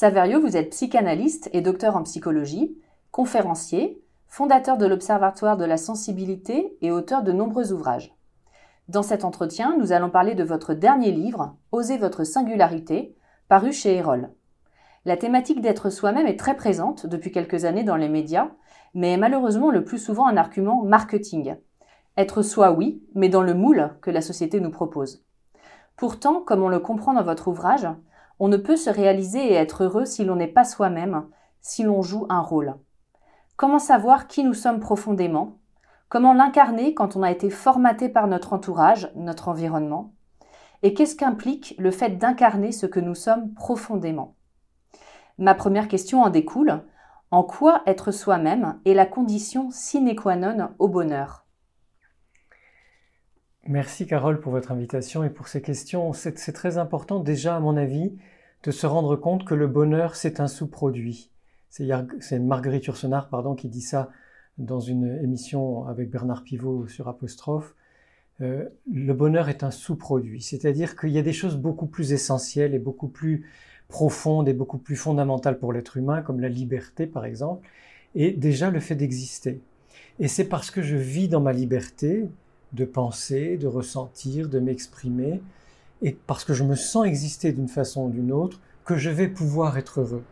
[0.00, 2.78] Saverio, vous êtes psychanalyste et docteur en psychologie,
[3.10, 8.14] conférencier, fondateur de l'Observatoire de la sensibilité et auteur de nombreux ouvrages.
[8.86, 13.16] Dans cet entretien, nous allons parler de votre dernier livre, Osez votre singularité,
[13.48, 14.30] paru chez Erol.
[15.04, 18.52] La thématique d'être soi-même est très présente depuis quelques années dans les médias,
[18.94, 21.56] mais est malheureusement le plus souvent un argument marketing.
[22.16, 25.24] Être soi, oui, mais dans le moule que la société nous propose.
[25.96, 27.88] Pourtant, comme on le comprend dans votre ouvrage,
[28.38, 31.26] on ne peut se réaliser et être heureux si l'on n'est pas soi-même,
[31.60, 32.76] si l'on joue un rôle.
[33.56, 35.58] Comment savoir qui nous sommes profondément?
[36.08, 40.12] Comment l'incarner quand on a été formaté par notre entourage, notre environnement?
[40.82, 44.36] Et qu'est-ce qu'implique le fait d'incarner ce que nous sommes profondément?
[45.38, 46.82] Ma première question en découle.
[47.30, 51.47] En quoi être soi-même est la condition sine qua non au bonheur?
[53.70, 56.14] Merci Carole pour votre invitation et pour ces questions.
[56.14, 58.16] C'est très important déjà à mon avis
[58.62, 61.30] de se rendre compte que le bonheur c'est un sous-produit.
[61.68, 64.08] C'est Marguerite Yourcenar pardon, qui dit ça
[64.56, 67.74] dans une émission avec Bernard Pivot sur Apostrophe.
[68.40, 72.74] Euh, le bonheur est un sous-produit, c'est-à-dire qu'il y a des choses beaucoup plus essentielles
[72.74, 73.44] et beaucoup plus
[73.88, 77.68] profondes et beaucoup plus fondamentales pour l'être humain, comme la liberté par exemple,
[78.14, 79.60] et déjà le fait d'exister.
[80.20, 82.30] Et c'est parce que je vis dans ma liberté,
[82.72, 85.40] de penser, de ressentir, de m'exprimer,
[86.02, 89.28] et parce que je me sens exister d'une façon ou d'une autre, que je vais
[89.28, 90.22] pouvoir être heureux.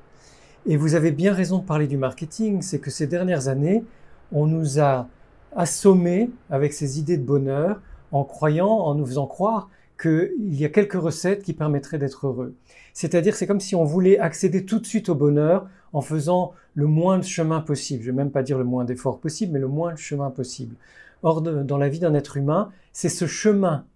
[0.67, 3.85] Et vous avez bien raison de parler du marketing, c'est que ces dernières années,
[4.33, 5.09] on nous a
[5.55, 7.81] assommés avec ces idées de bonheur
[8.13, 9.69] en croyant, en nous faisant croire
[10.01, 12.55] qu'il y a quelques recettes qui permettraient d'être heureux.
[12.93, 16.87] C'est-à-dire, c'est comme si on voulait accéder tout de suite au bonheur en faisant le
[16.87, 18.03] moins de chemin possible.
[18.03, 20.31] Je ne vais même pas dire le moins d'efforts possible, mais le moins de chemin
[20.31, 20.77] possible.
[21.23, 23.87] Or, dans la vie d'un être humain, c'est ce chemin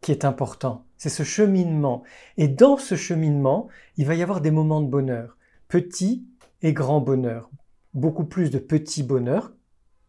[0.00, 0.84] qui est important.
[0.96, 2.02] C'est ce cheminement.
[2.36, 5.36] Et dans ce cheminement, il va y avoir des moments de bonheur.
[5.68, 6.24] Petit
[6.62, 7.50] et grand bonheur.
[7.94, 9.52] Beaucoup plus de petits bonheurs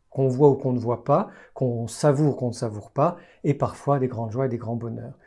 [0.10, 3.54] qu'on voit ou qu'on ne voit pas, qu'on savoure ou qu'on ne savoure pas, et
[3.54, 5.18] parfois des grandes joies et des grands bonheurs.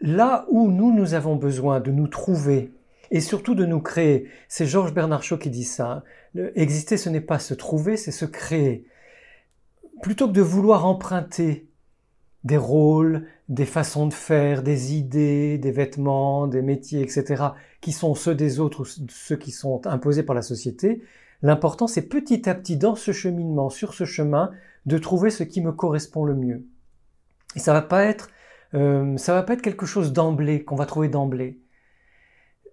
[0.00, 2.72] Là où nous, nous avons besoin de nous trouver
[3.10, 6.04] et surtout de nous créer, c'est Georges Bernard Shaw qui dit ça.
[6.54, 8.86] Exister, ce n'est pas se trouver, c'est se créer
[10.02, 11.68] plutôt que de vouloir emprunter
[12.44, 17.42] des rôles, des façons de faire, des idées, des vêtements, des métiers, etc.,
[17.80, 21.02] qui sont ceux des autres ou ceux qui sont imposés par la société,
[21.42, 24.52] l'important c'est petit à petit dans ce cheminement, sur ce chemin,
[24.86, 26.64] de trouver ce qui me correspond le mieux.
[27.56, 28.30] Et ça va pas être,
[28.74, 31.60] euh, ça va pas être quelque chose d'emblée qu'on va trouver d'emblée.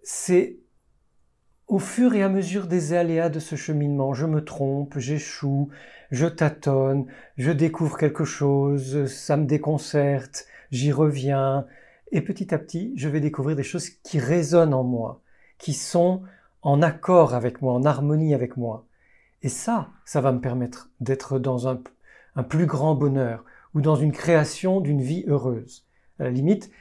[0.03, 0.59] C'est
[1.67, 5.69] au fur et à mesure des aléas de ce cheminement, je me trompe, j'échoue,
[6.11, 7.05] je tâtonne,
[7.37, 11.65] je découvre quelque chose, ça me déconcerte, j'y reviens,
[12.11, 15.21] et petit à petit, je vais découvrir des choses qui résonnent en moi,
[15.57, 16.21] qui sont
[16.61, 18.85] en accord avec moi, en harmonie avec moi.
[19.41, 21.81] Et ça, ça va me permettre d'être dans un,
[22.43, 23.43] plus grand bonheur
[23.73, 25.87] ou dans une création d'une vie heureuse.
[26.19, 26.71] À la limite,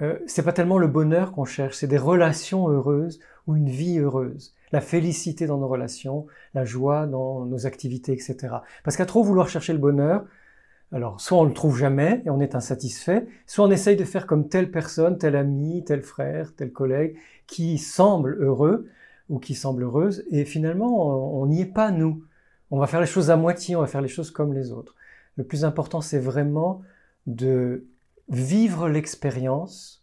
[0.00, 3.98] euh, c'est pas tellement le bonheur qu'on cherche, c'est des relations heureuses ou une vie
[3.98, 8.56] heureuse la félicité dans nos relations, la joie dans nos activités, etc.
[8.84, 10.24] Parce qu'à trop vouloir chercher le bonheur,
[10.92, 14.26] alors soit on le trouve jamais et on est insatisfait, soit on essaye de faire
[14.26, 17.16] comme telle personne, tel ami, tel frère, tel collègue
[17.46, 18.88] qui semble heureux,
[19.28, 22.22] ou qui semble heureuse, et finalement, on n'y est pas nous.
[22.70, 24.94] On va faire les choses à moitié, on va faire les choses comme les autres.
[25.36, 26.82] Le plus important, c'est vraiment
[27.26, 27.86] de
[28.28, 30.01] vivre l'expérience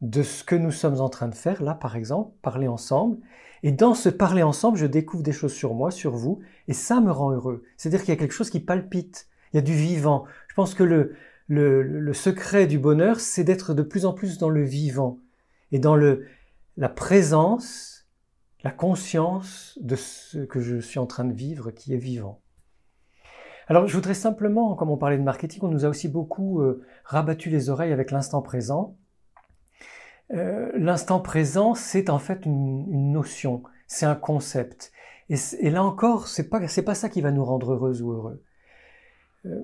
[0.00, 3.18] de ce que nous sommes en train de faire, là par exemple, parler ensemble.
[3.62, 7.00] Et dans ce parler ensemble, je découvre des choses sur moi, sur vous, et ça
[7.00, 7.64] me rend heureux.
[7.76, 10.24] C'est-à-dire qu'il y a quelque chose qui palpite, il y a du vivant.
[10.48, 11.14] Je pense que le,
[11.48, 15.18] le, le secret du bonheur, c'est d'être de plus en plus dans le vivant
[15.72, 16.26] et dans le,
[16.76, 18.06] la présence,
[18.62, 22.40] la conscience de ce que je suis en train de vivre qui est vivant.
[23.66, 26.82] Alors je voudrais simplement, comme on parlait de marketing, on nous a aussi beaucoup euh,
[27.04, 28.96] rabattu les oreilles avec l'instant présent.
[30.32, 34.92] Euh, l'instant présent, c'est en fait une, notion, c'est un concept.
[35.28, 38.42] Et, là encore, c'est pas pas ça qui va nous rendre heureux ou heureux.
[39.46, 39.62] Euh,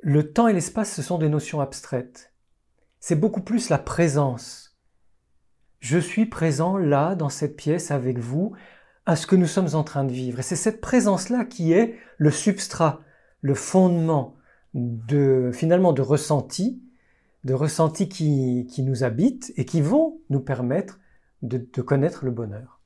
[0.00, 2.32] le temps et l'espace, ce sont des notions abstraites.
[3.00, 4.76] C'est beaucoup plus la présence.
[5.80, 8.54] Je suis présent là, dans cette pièce, avec vous,
[9.06, 10.38] à ce que nous sommes en train de vivre.
[10.38, 13.02] Et c'est cette présence-là qui est le substrat,
[13.40, 14.36] le fondement
[14.74, 16.82] de finalement de ressentis,
[17.44, 20.98] de ressentis qui, qui nous habitent et qui vont nous permettre
[21.42, 22.80] de, de connaître le bonheur.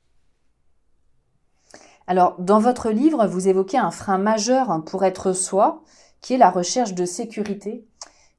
[2.06, 5.82] Alors, dans votre livre, vous évoquez un frein majeur pour être soi,
[6.20, 7.86] qui est la recherche de sécurité,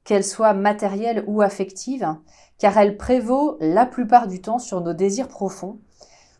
[0.04, 2.16] qu'elle soit matérielle ou affective,
[2.58, 5.80] car elle prévaut la plupart du temps sur nos désirs profonds.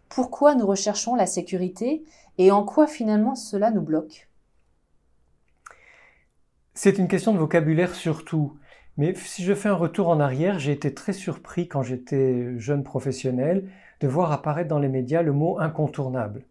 [0.08, 2.04] Pourquoi nous recherchons la sécurité
[2.36, 4.28] et en quoi finalement cela nous bloque?
[6.74, 8.58] C'est une question de vocabulaire surtout.
[8.96, 12.82] Mais si je fais un retour en arrière, j'ai été très surpris quand j'étais jeune
[12.82, 13.68] professionnel
[14.00, 16.44] de voir apparaître dans les médias le mot incontournable.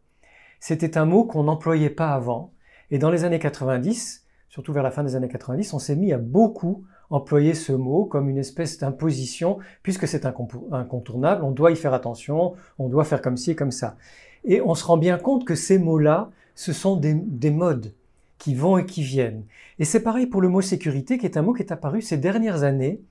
[0.59, 2.51] C'était un mot qu'on n'employait pas avant.
[2.91, 6.11] Et dans les années 90, surtout vers la fin des années 90, on s'est mis
[6.11, 11.75] à beaucoup employer ce mot comme une espèce d'imposition, puisque c'est incontournable, on doit y
[11.75, 13.97] faire attention, on doit faire comme ci et comme ça.
[14.43, 17.93] Et on se rend bien compte que ces mots-là, ce sont des, des modes
[18.39, 19.43] qui vont et qui viennent.
[19.77, 22.17] Et c'est pareil pour le mot sécurité, qui est un mot qui est apparu ces
[22.17, 23.01] dernières années.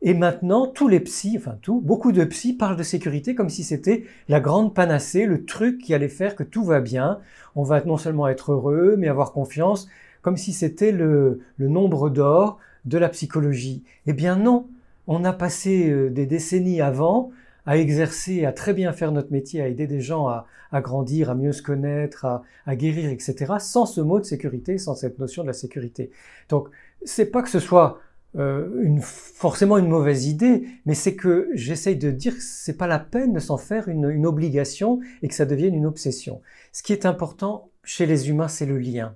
[0.00, 3.64] Et maintenant, tous les psys, enfin tout, beaucoup de psys parlent de sécurité comme si
[3.64, 7.18] c'était la grande panacée, le truc qui allait faire que tout va bien.
[7.56, 9.88] On va non seulement être heureux, mais avoir confiance,
[10.22, 13.82] comme si c'était le, le nombre d'or de la psychologie.
[14.06, 14.66] Eh bien non,
[15.08, 17.30] on a passé euh, des décennies avant
[17.68, 20.46] à exercer, à très bien faire notre métier, à aider des gens à,
[20.80, 22.24] grandir, à mieux se connaître,
[22.64, 26.10] à, guérir, etc., sans ce mot de sécurité, sans cette notion de la sécurité.
[26.48, 26.70] Donc,
[27.04, 28.00] c'est pas que ce soit
[28.38, 32.98] euh, forcément une mauvaise idée, mais c'est que j'essaye de dire que c'est pas la
[32.98, 36.40] peine de s'en faire une obligation et que ça devienne une obsession.
[36.72, 39.14] Ce qui est important chez les humains, c'est le lien,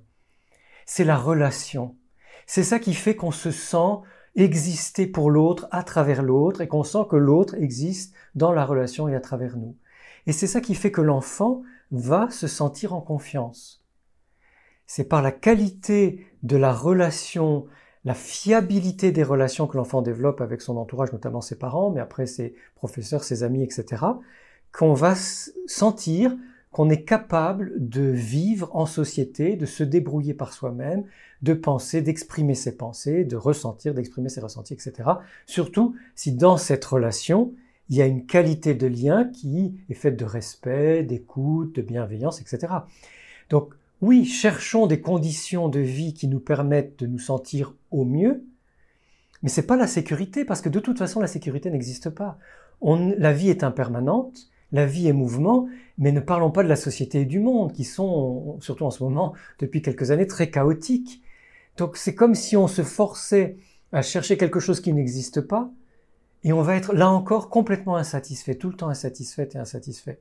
[0.85, 1.97] c'est la relation.
[2.47, 4.03] C'est ça qui fait qu'on se sent
[4.35, 9.09] exister pour l'autre à travers l'autre et qu'on sent que l'autre existe dans la relation
[9.09, 9.77] et à travers nous.
[10.27, 13.85] Et c'est ça qui fait que l'enfant va se sentir en confiance.
[14.87, 17.67] C'est par la qualité de la relation,
[18.05, 22.27] la fiabilité des relations que l'enfant développe avec son entourage, notamment ses parents, mais après
[22.27, 24.05] ses professeurs, ses amis, etc.,
[24.73, 26.35] qu'on va sentir
[26.71, 31.05] qu'on est capable de vivre en société, de se débrouiller par soi-même,
[31.43, 35.09] de penser, d'exprimer ses pensées, de ressentir, d'exprimer ses ressentis, etc.
[35.47, 37.53] Surtout si dans cette relation,
[37.89, 42.41] il y a une qualité de lien qui est faite de respect, d'écoute, de bienveillance,
[42.41, 42.73] etc.
[43.51, 48.45] Donc oui, cherchons des conditions de vie qui nous permettent de nous sentir au mieux,
[49.43, 52.39] mais c'est pas la sécurité parce que de toute façon la sécurité n'existe pas.
[52.83, 57.21] la vie est impermanente, la vie est mouvement, mais ne parlons pas de la société
[57.21, 61.23] et du monde qui sont, surtout en ce moment, depuis quelques années, très chaotiques.
[61.77, 63.57] Donc c'est comme si on se forçait
[63.93, 65.71] à chercher quelque chose qui n'existe pas,
[66.45, 70.21] et on va être là encore complètement insatisfait, tout le temps insatisfait et insatisfait.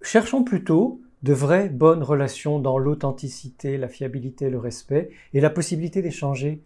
[0.00, 6.02] Cherchons plutôt de vraies bonnes relations dans l'authenticité, la fiabilité, le respect et la possibilité
[6.02, 6.62] d'échanger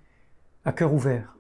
[0.65, 1.37] à cœur ouvert.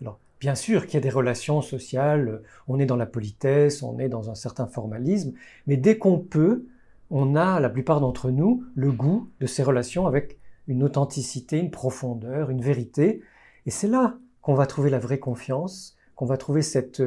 [0.00, 3.98] Alors, bien sûr qu'il y a des relations sociales, on est dans la politesse, on
[3.98, 5.32] est dans un certain formalisme,
[5.66, 6.66] mais dès qu'on peut,
[7.10, 11.70] on a, la plupart d'entre nous, le goût de ces relations avec une authenticité, une
[11.70, 13.22] profondeur, une vérité.
[13.66, 17.02] Et c'est là qu'on va trouver la vraie confiance qu'on va trouver cette,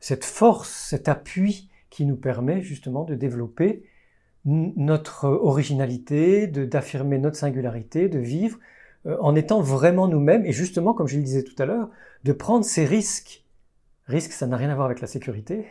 [0.00, 3.84] cette force, cet appui qui nous permet justement de développer
[4.44, 8.58] notre originalité, d'affirmer notre singularité, de vivre
[9.06, 11.90] euh, en étant vraiment nous-mêmes et justement, comme je le disais tout à l'heure,
[12.24, 13.44] de prendre ces risques.
[14.06, 15.66] Risques, ça n'a rien à voir avec la sécurité.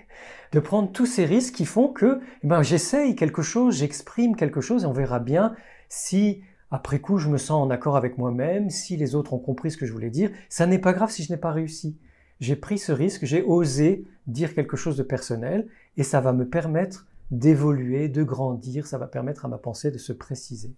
[0.52, 4.60] De prendre tous ces risques qui font que eh ben, j'essaye quelque chose, j'exprime quelque
[4.60, 5.56] chose et on verra bien
[5.88, 6.42] si
[6.76, 9.78] après coup je me sens en accord avec moi-même, si les autres ont compris ce
[9.78, 10.30] que je voulais dire.
[10.50, 11.98] Ça n'est pas grave si je n'ai pas réussi
[12.40, 15.68] j'ai pris ce risque, j'ai osé dire quelque chose de personnel,
[15.98, 19.98] et ça va me permettre d'évoluer, de grandir, ça va permettre à ma pensée de
[19.98, 20.74] se préciser.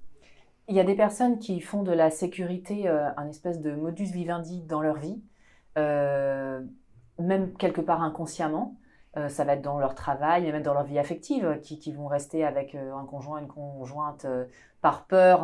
[0.69, 4.11] Il y a des personnes qui font de la sécurité euh, un espèce de modus
[4.11, 5.21] vivendi dans leur vie,
[5.77, 6.61] euh,
[7.19, 8.75] même quelque part inconsciemment.
[9.15, 11.91] Euh, ça va être dans leur travail, mais même dans leur vie affective, qui, qui
[11.91, 14.27] vont rester avec un conjoint, une conjointe
[14.81, 15.41] par peur,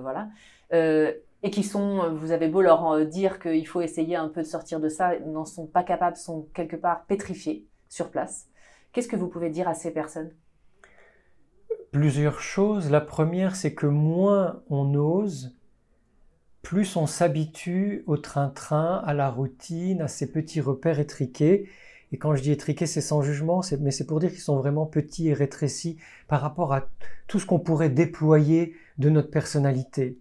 [0.00, 0.28] voilà.
[0.70, 4.80] et qui sont, vous avez beau leur dire qu'il faut essayer un peu de sortir
[4.80, 8.46] de ça, n'en sont pas capables, sont quelque part pétrifiés sur place.
[8.92, 10.32] Qu'est-ce que vous pouvez dire à ces personnes?
[11.92, 12.90] Plusieurs choses.
[12.90, 15.56] La première, c'est que moins on ose,
[16.62, 21.68] plus on s'habitue au train-train, à la routine, à ces petits repères étriqués.
[22.12, 24.86] Et quand je dis étriqués, c'est sans jugement, mais c'est pour dire qu'ils sont vraiment
[24.86, 25.98] petits et rétrécis
[26.28, 26.88] par rapport à
[27.28, 30.18] tout ce qu'on pourrait déployer de notre personnalité.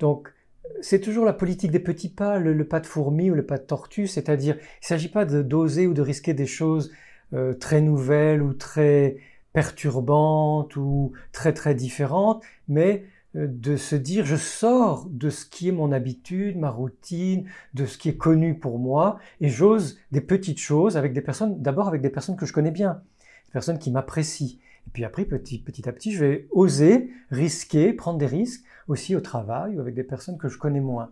[0.00, 0.32] Donc,
[0.80, 3.64] c'est toujours la politique des petits pas, le, pas de fourmi ou le pas de
[3.64, 6.92] tortue, c'est-à-dire, il ne s'agit pas d'oser ou de risquer des choses
[7.32, 9.18] euh, très nouvelles ou très
[9.52, 15.72] perturbantes ou très très différentes, mais de se dire je sors de ce qui est
[15.72, 20.58] mon habitude, ma routine, de ce qui est connu pour moi, et j'ose des petites
[20.58, 23.02] choses avec des personnes, d'abord avec des personnes que je connais bien,
[23.46, 24.58] des personnes qui m'apprécient.
[24.86, 29.14] Et puis après, petit, petit à petit, je vais oser, risquer, prendre des risques aussi
[29.14, 31.10] au travail ou avec des personnes que je connais moins.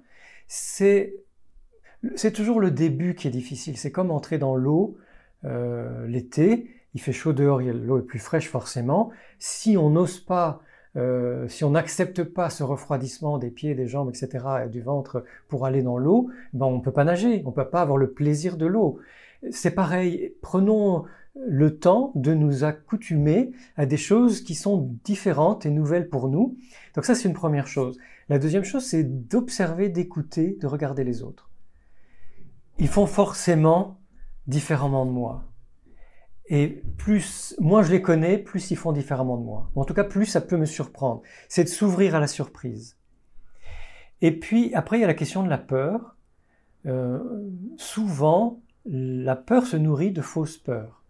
[0.48, 1.14] C'est,
[2.16, 3.76] c'est toujours le début qui est difficile.
[3.76, 4.96] C'est comme entrer dans l'eau
[5.44, 9.10] euh, l'été, il fait chaud dehors, l'eau est plus fraîche forcément.
[9.38, 10.62] Si on n'ose pas,
[10.98, 15.24] euh, si on n'accepte pas ce refroidissement des pieds, des jambes, etc., et du ventre
[15.48, 17.96] pour aller dans l'eau, ben on ne peut pas nager, on ne peut pas avoir
[17.96, 18.98] le plaisir de l'eau.
[19.50, 21.04] C'est pareil, prenons
[21.46, 26.56] le temps de nous accoutumer à des choses qui sont différentes et nouvelles pour nous.
[26.94, 27.98] Donc ça, c'est une première chose.
[28.28, 31.48] La deuxième chose, c'est d'observer, d'écouter, de regarder les autres.
[32.78, 34.00] Ils font forcément
[34.46, 35.44] différemment de moi.
[36.50, 39.70] Et plus, moins je les connais, plus ils font différemment de moi.
[39.76, 41.22] en tout cas, plus ça peut me surprendre.
[41.48, 42.96] C'est de s'ouvrir à la surprise.
[44.22, 46.16] Et puis, après, il y a la question de la peur.
[46.86, 47.18] Euh,
[47.76, 51.02] souvent, la peur se nourrit de fausses peurs.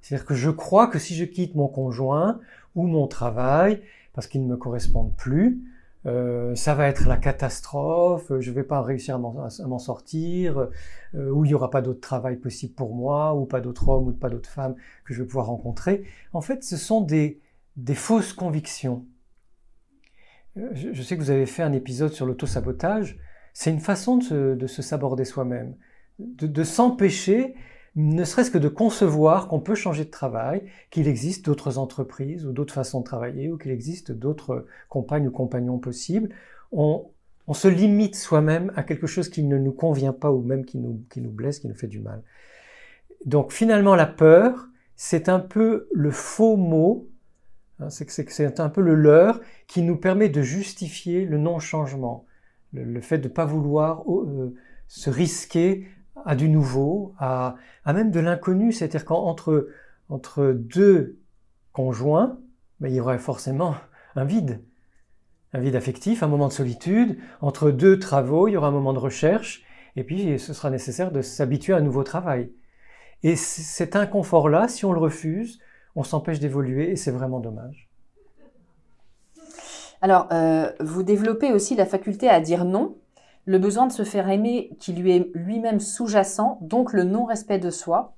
[0.00, 2.40] C'est-à-dire que je crois que si je quitte mon conjoint
[2.74, 3.82] ou mon travail,
[4.14, 5.60] parce qu'ils ne me correspondent plus,
[6.06, 10.70] euh, ça va être la catastrophe, je ne vais pas réussir à m'en sortir,
[11.14, 14.08] euh, ou il n'y aura pas d'autre travail possible pour moi, ou pas d'autres hommes
[14.08, 16.04] ou pas d'autres femmes que je vais pouvoir rencontrer.
[16.32, 17.40] En fait, ce sont des,
[17.76, 19.06] des fausses convictions.
[20.56, 23.18] Euh, je, sais que vous avez fait un épisode sur l'autosabotage.
[23.52, 25.76] C'est une façon de se, de se saborder soi-même,
[26.18, 27.54] de s'empêcher
[27.96, 32.52] ne serait-ce que de concevoir qu'on peut changer de travail, qu'il existe d'autres entreprises ou
[32.52, 36.30] d'autres façons de travailler, ou qu'il existe d'autres compagnes ou compagnons possibles,
[36.72, 37.10] on,
[37.52, 41.30] se limite soi-même à quelque chose qui ne nous convient pas ou même qui nous,
[41.30, 42.22] blesse, qui nous fait du mal.
[43.24, 47.08] Donc finalement, la peur, c'est un peu le faux mot,
[47.80, 52.24] hein, c'est un peu le leurre qui nous permet de justifier le non-changement,
[52.72, 54.54] le, fait de ne pas vouloir euh,
[54.86, 55.88] se risquer
[56.26, 59.68] à du nouveau, à, même de l'inconnu, c'est-à-dire qu'entre
[60.08, 61.18] entre deux
[61.72, 62.38] conjoints,
[62.80, 63.76] ben, il y aurait forcément
[64.16, 64.62] un vide,
[65.52, 67.18] un vide affectif, un moment de solitude.
[67.40, 69.62] Entre deux travaux, il y aura un moment de recherche,
[69.96, 72.52] et puis ce sera nécessaire de s'habituer à un nouveau travail.
[73.22, 75.60] Et cet inconfort-là, si on le refuse,
[75.94, 77.88] on s'empêche d'évoluer, et c'est vraiment dommage.
[80.02, 82.96] Alors, euh, vous développez aussi la faculté à dire non
[83.44, 87.70] le besoin de se faire aimer qui lui est lui-même sous-jacent, donc le non-respect de
[87.70, 88.14] soi.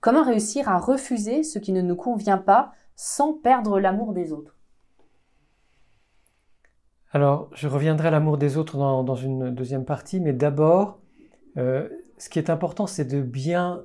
[0.00, 4.56] Comment réussir à refuser ce qui ne nous convient pas sans perdre l'amour des autres?
[7.12, 10.98] Alors, je reviendrai à l'amour des autres dans, une deuxième partie, mais d'abord,
[11.58, 13.82] euh, ce qui est important, c'est de bien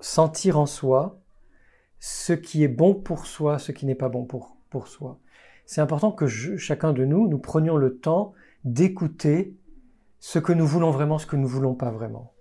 [0.00, 1.20] sentir en soi
[1.98, 5.18] ce qui est bon pour soi, ce qui n'est pas bon pour, pour soi.
[5.66, 8.32] C'est important que chacun de nous, nous prenions le temps
[8.64, 9.56] d'écouter
[10.20, 12.32] ce que nous voulons vraiment, ce que nous voulons pas vraiment.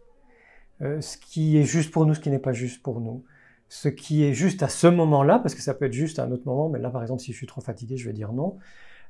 [0.82, 3.24] Euh, ce qui est juste pour nous, ce qui n'est pas juste pour nous.
[3.70, 6.32] Ce qui est juste à ce moment-là, parce que ça peut être juste à un
[6.32, 8.58] autre moment, mais là par exemple si je suis trop fatigué, je vais dire non,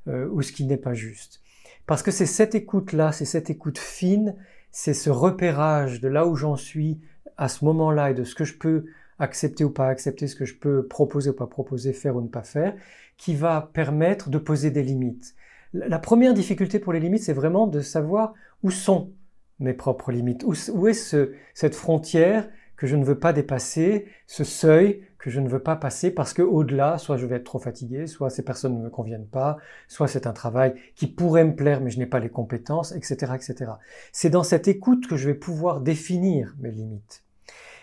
[0.08, 1.42] euh, ou ce qui n'est pas juste.
[1.86, 4.34] Parce que c'est cette écoute-là, c'est cette écoute fine,
[4.72, 7.00] c'est ce repérage de là où j'en suis
[7.36, 8.86] à ce moment-là et de ce que je peux
[9.18, 12.28] accepter ou pas accepter, ce que je peux proposer ou pas proposer, faire ou ne
[12.28, 12.74] pas faire,
[13.16, 15.34] qui va permettre de poser des limites.
[15.72, 19.12] La première difficulté pour les limites, c'est vraiment de savoir où sont
[19.58, 25.02] mes propres limites, où, est cette frontière que je ne veux pas dépasser, ce seuil
[25.18, 28.06] que je ne veux pas passer parce que au-delà, soit je vais être trop fatigué,
[28.06, 29.58] soit ces personnes ne me conviennent pas,
[29.88, 33.32] soit c'est un travail qui pourrait me plaire mais je n'ai pas les compétences, etc.,
[33.34, 33.72] etc.
[34.12, 37.24] C'est dans cette écoute que je vais pouvoir définir mes limites.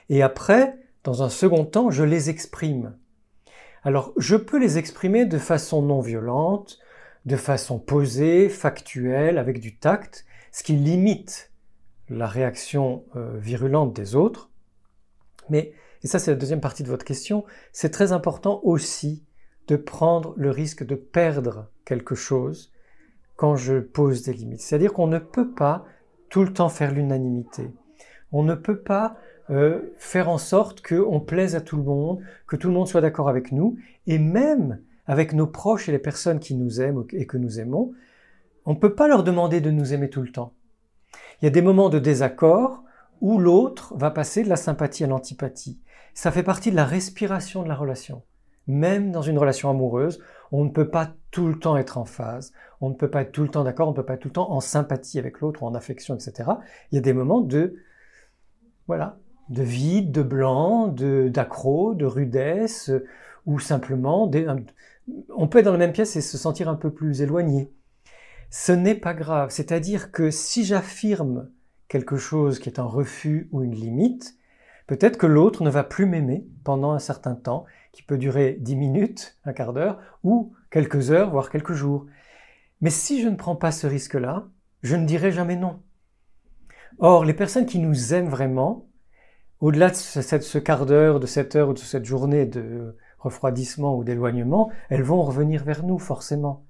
[0.08, 2.96] Et après, dans un second temps, je les exprime.
[3.84, 6.80] Alors, je peux les exprimer de façon non violente,
[7.26, 11.52] de façon posée, factuelle, avec du tact, ce qui limite
[12.10, 14.52] la réaction euh, virulente des autres.
[15.50, 19.26] Mais, et ça c'est la deuxième partie de votre question, c'est très important aussi
[19.68, 22.72] de prendre le risque de perdre quelque chose
[23.36, 24.62] quand je pose des limites.
[24.62, 25.86] C'est-à-dire qu'on ne peut pas
[26.30, 27.72] tout le temps faire l'unanimité.
[28.32, 29.18] On ne peut pas
[29.50, 33.02] euh, faire en sorte qu'on plaise à tout le monde, que tout le monde soit
[33.02, 33.78] d'accord avec nous,
[34.08, 37.94] et même avec nos proches et les personnes qui nous aiment et que nous aimons,
[38.66, 40.54] on ne peut pas leur demander de nous aimer tout le temps.
[41.42, 42.84] Il y a des moments de désaccord
[43.22, 45.80] où l'autre va passer de la sympathie à l'antipathie.
[46.14, 48.24] Ça fait partie de la respiration de la relation.
[48.68, 50.20] Même dans une relation amoureuse,
[50.52, 53.32] on ne peut pas tout le temps être en phase, on ne peut pas être
[53.32, 55.40] tout le temps d'accord, on ne peut pas être tout le temps en sympathie avec
[55.40, 56.50] l'autre ou en affection, etc.
[56.92, 57.76] Il y a des moments de,
[58.88, 59.18] voilà,
[59.50, 62.92] de vide, de blanc, de de rudesse,
[63.46, 64.32] ou simplement,
[65.36, 67.72] on peut être dans la même pièce et se sentir un peu plus éloigné.
[68.50, 69.50] Ce n'est pas grave.
[69.50, 71.50] C'est-à-dire que si j'affirme
[71.88, 74.38] quelque chose qui est un refus ou une limite,
[74.88, 78.76] peut-être que l'autre ne va plus m'aimer pendant un certain temps, qui peut durer dix
[78.76, 82.06] minutes, un quart d'heure, ou quelques heures, voire quelques jours.
[82.82, 84.48] Mais si je ne prends pas ce risque-là,
[84.84, 85.82] je ne dirai jamais non.
[87.00, 88.88] Or, les personnes qui nous aiment vraiment,
[89.62, 94.04] au-delà de ce, quart d'heure, de cette heure ou de cette journée de refroidissement ou
[94.04, 96.64] d'éloignement, elles vont revenir vers nous forcément.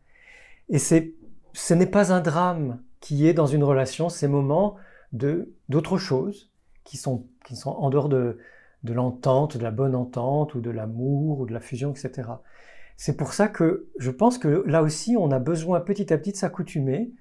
[0.69, 1.13] Et c'est,
[1.53, 4.75] ce n'est pas un drame qui est dans une relation ces moments
[5.13, 6.51] de d'autres choses
[6.83, 8.37] qui sont qui sont en dehors de
[8.83, 12.29] de l'entente, de la bonne entente ou de l'amour ou de la fusion, etc.
[12.97, 16.31] C'est pour ça que je pense que là aussi on a besoin petit à petit
[16.31, 17.11] de s'accoutumer.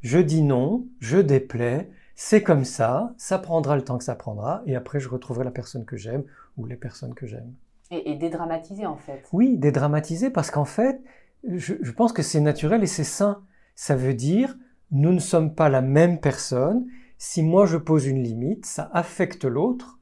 [0.00, 4.62] Je dis non, je déplais, c'est comme ça, ça prendra le temps que ça prendra,
[4.66, 6.24] et après je retrouverai la personne que j'aime
[6.56, 7.52] ou les personnes que j'aime.
[7.92, 9.28] Et, dédramatiser en fait.
[9.32, 11.02] Oui, dédramatiser parce qu'en fait,
[11.46, 13.42] je, pense que c'est naturel et c'est sain.
[13.74, 14.56] Ça veut dire,
[14.90, 16.86] nous ne sommes pas la même personne.
[17.18, 19.98] Si moi je pose une limite, ça affecte l'autre.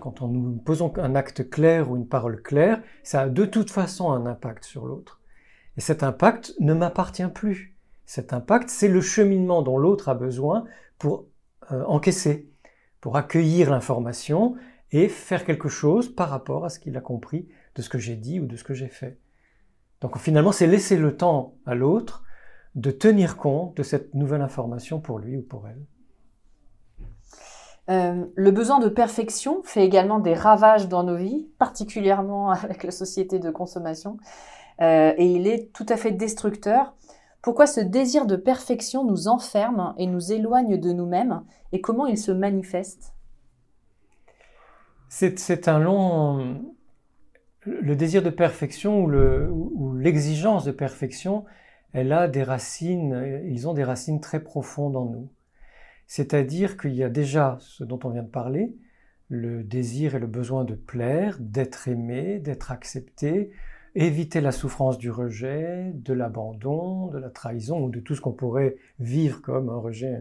[0.00, 3.70] Quand on nous posons un acte clair ou une parole claire, ça a de toute
[3.70, 5.20] façon un impact sur l'autre.
[5.76, 7.76] Et cet impact ne m'appartient plus.
[8.06, 10.64] Cet impact, c'est le cheminement dont l'autre a besoin
[10.98, 11.26] pour
[11.70, 12.50] euh, encaisser,
[13.02, 14.56] pour accueillir l'information
[14.92, 18.16] et faire quelque chose par rapport à ce qu'il a compris de ce que j'ai
[18.16, 19.18] dit ou de ce que j'ai fait.
[20.00, 22.24] Donc finalement, c'est laisser le temps à l'autre
[22.74, 25.84] de tenir compte de cette nouvelle information pour lui ou pour elle.
[27.90, 32.90] Euh, le besoin de perfection fait également des ravages dans nos vies, particulièrement avec la
[32.90, 34.18] société de consommation,
[34.80, 36.94] euh, et il est tout à fait destructeur.
[37.42, 42.18] Pourquoi ce désir de perfection nous enferme et nous éloigne de nous-mêmes, et comment il
[42.18, 43.11] se manifeste?
[45.12, 46.62] C'est un long...
[47.64, 51.44] Le désir de perfection ou l'exigence de perfection,
[51.92, 55.30] elle a des racines, ils ont des racines très profondes en nous.
[56.06, 58.74] C'est-à-dire qu'il y a déjà ce dont on vient de parler,
[59.28, 63.50] le désir et le besoin de plaire, d'être aimé, d'être accepté,
[63.94, 68.32] éviter la souffrance du rejet, de l'abandon, de la trahison ou de tout ce qu'on
[68.32, 70.18] pourrait vivre comme un rejet,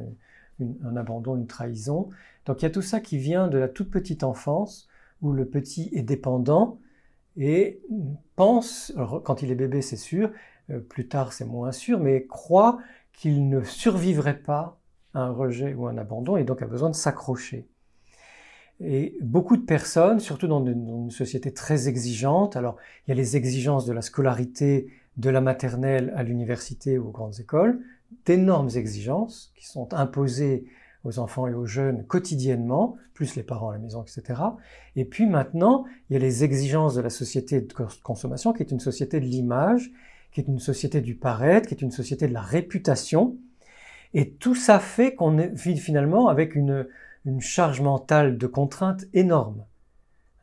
[0.84, 2.10] un abandon, une trahison.
[2.46, 4.88] Donc il y a tout ça qui vient de la toute petite enfance
[5.22, 6.80] où le petit est dépendant
[7.38, 7.82] et
[8.36, 8.94] pense,
[9.24, 10.32] quand il est bébé c'est sûr,
[10.70, 12.80] euh, plus tard c'est moins sûr, mais croit
[13.14, 14.80] qu'il ne survivrait pas
[15.14, 17.68] à un rejet ou un abandon et donc a besoin de s'accrocher.
[18.84, 23.38] Et beaucoup de personnes, surtout dans une, société très exigeante, alors il y a les
[23.38, 27.80] exigences de la scolarité, de la maternelle à l'université ou aux grandes écoles,
[28.26, 30.66] d'énormes exigences qui sont imposées
[31.04, 34.40] aux enfants et aux jeunes quotidiennement, plus les parents à la maison, etc.
[34.96, 38.72] Et puis maintenant, il y a les exigences de la société de consommation, qui est
[38.72, 39.92] une société de l'image,
[40.32, 43.38] qui est une société du paraître, qui est une société de la réputation.
[44.14, 46.88] Et tout ça fait qu'on vit finalement avec une,
[47.40, 49.66] charge mentale de contrainte énorme.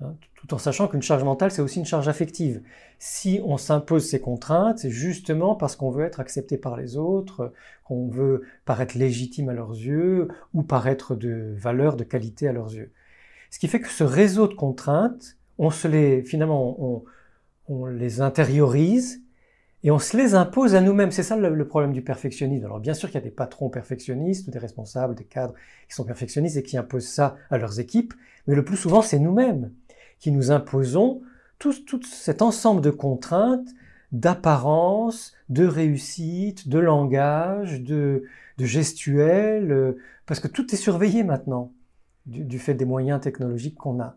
[0.00, 2.62] Hein, tout en sachant qu'une charge mentale, c'est aussi une charge affective.
[2.98, 7.52] Si on s'impose ces contraintes, c'est justement parce qu'on veut être accepté par les autres,
[7.84, 12.72] qu'on veut paraître légitime à leurs yeux, ou paraître de valeur, de qualité à leurs
[12.72, 12.92] yeux.
[13.50, 17.04] Ce qui fait que ce réseau de contraintes, on se les, finalement, on,
[17.68, 19.22] on les intériorise
[19.84, 21.10] et on se les impose à nous-mêmes.
[21.10, 22.64] C'est ça le, problème du perfectionnisme.
[22.64, 25.54] Alors bien sûr qu'il y a des patrons perfectionnistes, des responsables, des cadres
[25.88, 28.14] qui sont perfectionnistes et qui imposent ça à leurs équipes,
[28.46, 29.72] mais le plus souvent c'est nous-mêmes
[30.18, 31.22] qui nous imposons
[31.58, 33.68] tout, cet ensemble de contraintes,
[34.12, 38.24] d'apparence, de réussite, de langage, de,
[38.58, 41.72] de gestuelle, euh, parce que tout est surveillé maintenant
[42.26, 44.16] du, fait des moyens technologiques qu'on a.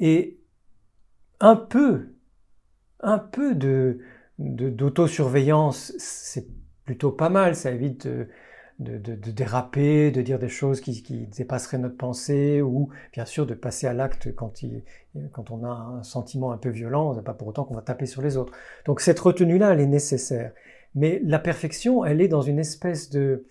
[0.00, 0.38] Et
[1.40, 2.14] un peu
[3.00, 4.00] un peu de,
[4.38, 6.46] d'autosurveillance, c'est
[6.84, 8.28] plutôt pas mal, ça évite de,
[8.80, 13.86] de, déraper, de dire des choses qui, dépasseraient notre pensée, ou bien sûr de passer
[13.86, 17.82] à l'acte quand, on a un sentiment un peu violent, pas pour autant qu'on va
[17.82, 18.52] taper sur les autres.
[18.84, 20.52] Donc cette retenue-là, elle est nécessaire.
[20.94, 23.44] Mais la perfection, elle est dans une espèce de,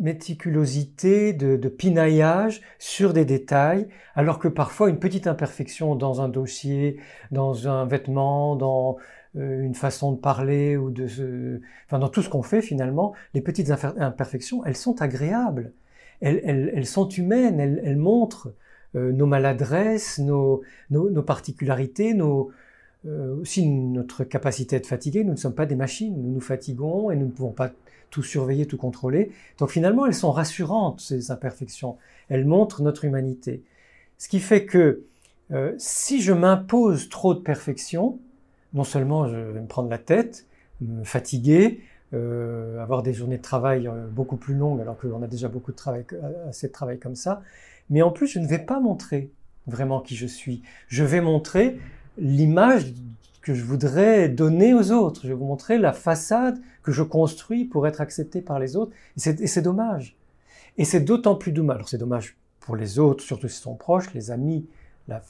[0.00, 6.28] méticulosité, de, de, pinaillage sur des détails, alors que parfois une petite imperfection dans un
[6.28, 7.00] dossier,
[7.32, 8.96] dans un vêtement, dans
[9.34, 13.70] une façon de parler ou de, enfin dans tout ce qu'on fait finalement, les petites
[13.70, 15.72] imperfections, elles sont agréables,
[16.20, 18.52] elles, elles, elles sont humaines, elles, montrent
[18.94, 25.24] euh, nos maladresses, nos, nos, particularités, euh, aussi notre capacité à être fatigué.
[25.24, 27.70] Nous ne sommes pas des machines, nous nous fatiguons et nous ne pouvons pas
[28.10, 29.30] tout surveiller, tout contrôler.
[29.58, 31.96] Donc finalement, elles sont rassurantes, ces imperfections.
[32.28, 33.62] Elles montrent notre humanité.
[34.16, 35.04] Ce qui fait que
[35.50, 38.18] euh, si je m'impose trop de perfection,
[38.74, 40.46] non seulement je vais me prendre la tête,
[40.80, 41.80] me fatiguer,
[42.14, 45.72] euh, avoir des journées de travail euh, beaucoup plus longues alors qu'on a déjà beaucoup
[45.72, 46.04] de travail,
[46.48, 47.42] assez de travail comme ça,
[47.90, 49.30] mais en plus je ne vais pas montrer
[49.66, 50.62] vraiment qui je suis.
[50.88, 51.78] Je vais montrer
[52.16, 52.94] l'image
[53.42, 55.22] que je voudrais donner aux autres.
[55.22, 58.92] Je vais vous montrer la façade que je construis pour être accepté par les autres.
[59.16, 60.16] Et c'est dommage.
[60.76, 61.76] Et c'est d'autant plus dommage.
[61.76, 64.66] Alors c'est dommage pour les autres, surtout si sont proches, les amis,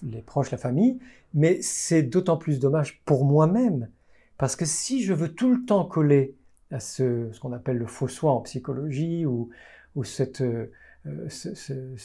[0.02, 0.98] les proches, la famille,
[1.34, 3.88] mais c'est d'autant plus dommage pour moi-même.
[4.36, 6.36] Parce que si je veux tout le temps coller
[6.70, 9.50] à ce, qu'on appelle le faux soi en psychologie ou,
[9.96, 10.70] ou cette, euh,
[11.06, 11.96] euh,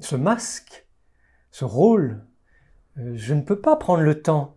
[0.00, 0.86] ce, masque,
[1.50, 2.20] ce rôle,
[2.98, 4.56] euh, je ne peux pas prendre le temps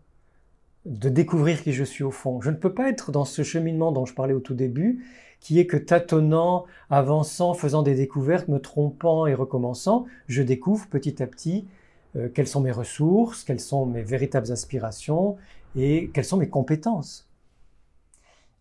[0.86, 2.40] de découvrir qui je suis au fond.
[2.42, 5.06] Je ne peux pas être dans ce cheminement dont je parlais au tout début,
[5.40, 11.22] qui est que tâtonnant, avançant, faisant des découvertes, me trompant et recommençant, je découvre petit
[11.22, 11.68] à petit
[12.16, 15.38] euh, quelles sont mes ressources, quelles sont mes véritables aspirations
[15.76, 17.30] et quelles sont mes compétences.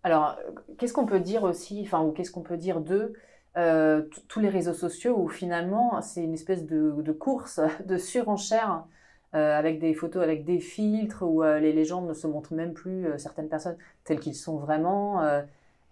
[0.03, 0.37] Alors,
[0.79, 3.15] qu'est-ce qu'on peut dire aussi, enfin, ou qu'est-ce qu'on peut dire de
[3.57, 8.85] euh, tous les réseaux sociaux où finalement c'est une espèce de course, de surenchère
[9.35, 13.07] euh, avec des photos avec des filtres où les légendes ne se montrent même plus
[13.17, 15.23] certaines personnes telles qu'ils sont vraiment.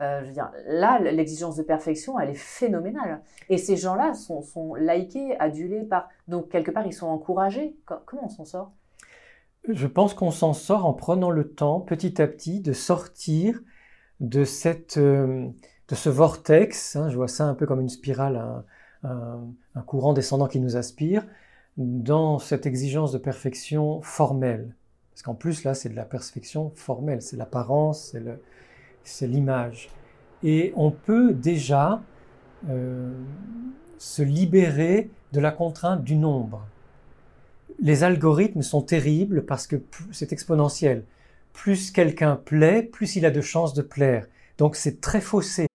[0.00, 3.22] Dire, là, l'exigence de perfection, elle est phénoménale.
[3.48, 6.09] Et ces gens-là sont, likés, adulés par.
[6.28, 7.76] Donc, quelque part, ils sont encouragés.
[8.07, 8.72] Comment on s'en sort?
[9.68, 13.61] Je pense qu'on s'en sort en prenant le temps, petit à petit, de sortir
[14.20, 15.54] de, cette, de
[15.90, 16.96] ce vortex.
[16.96, 18.64] Hein, je vois ça un peu comme une spirale,
[19.02, 21.24] un courant descendant qui nous aspire
[21.76, 24.74] dans cette exigence de perfection formelle.
[25.12, 28.22] Parce qu'en plus, là, c'est de la perfection formelle, c'est l'apparence, c'est
[29.22, 29.90] l'image.
[30.42, 32.02] Et on peut déjà
[32.68, 33.12] euh,
[33.98, 36.66] se libérer de la contrainte du nombre.
[37.80, 39.76] Les algorithmes sont terribles parce que
[40.12, 41.04] c'est exponentiel.
[41.52, 44.26] Plus quelqu'un plaît, plus il a de chances de plaire.
[44.58, 45.66] Donc c'est très faussé.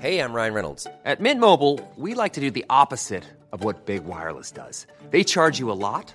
[0.00, 0.86] Hey, I'm Ryan Reynolds.
[1.04, 4.86] At Mint Mobile, we like to do the opposite of what Big Wireless does.
[5.10, 6.14] They charge you a lot,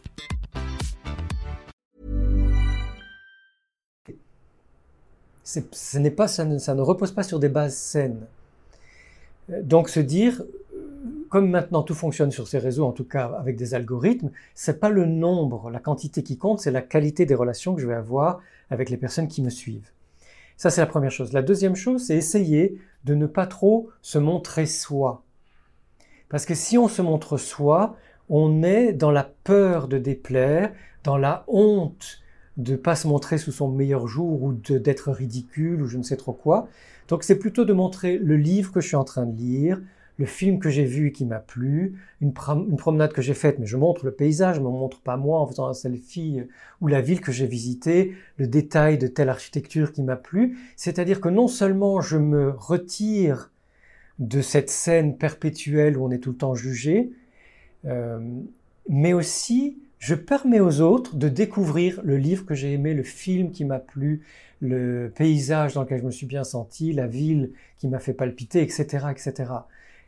[5.71, 8.25] ce n'est pas, ça ne, ça ne repose pas sur des bases saines.
[9.49, 13.31] Euh, donc se dire, euh, comme maintenant tout fonctionne sur ces réseaux, en tout cas
[13.39, 17.35] avec des algorithmes, c'est pas le nombre, la quantité qui compte, c'est la qualité des
[17.35, 19.91] relations que je vais avoir avec les personnes qui me suivent.
[20.57, 21.33] Ça, c'est la première chose.
[21.33, 25.23] La deuxième chose, c'est essayer de ne pas trop se montrer soi.
[26.29, 27.97] Parce que si on se montre soi,
[28.29, 30.71] on est dans la peur de déplaire,
[31.03, 32.20] dans la honte
[32.61, 36.17] de pas se montrer sous son meilleur jour ou d'être ridicule ou je ne sais
[36.17, 36.67] trop quoi.
[37.07, 39.81] Donc c'est plutôt de montrer le livre que je suis en train de lire,
[40.17, 43.65] le film que j'ai vu et qui m'a plu, une, promenade que j'ai faite, mais
[43.65, 46.41] je montre le paysage, je ne montre pas moi en faisant un selfie,
[46.79, 50.59] ou la ville que j'ai visitée, le détail de telle architecture qui m'a plu.
[50.75, 53.51] C'est-à-dire que non seulement je me retire
[54.19, 57.11] de cette scène perpétuelle où on est tout le temps jugé,
[57.85, 58.19] euh,
[58.87, 63.51] mais aussi je permets aux autres de découvrir le livre que j'ai aimé, le film
[63.51, 64.23] qui m'a plu,
[64.59, 68.63] le paysage dans lequel je me suis bien senti, la ville qui m'a fait palpiter,
[68.63, 69.51] etc., etc.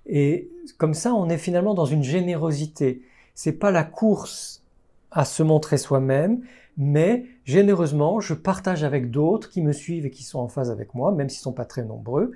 [0.08, 3.04] Et comme ça, on est finalement dans une générosité.
[3.36, 4.64] C'est pas la course
[5.12, 6.42] à se montrer soi-même,
[6.76, 10.96] mais généreusement, je partage avec d'autres qui me suivent et qui sont en phase avec
[10.96, 12.32] moi, même s'ils sont pas très nombreux,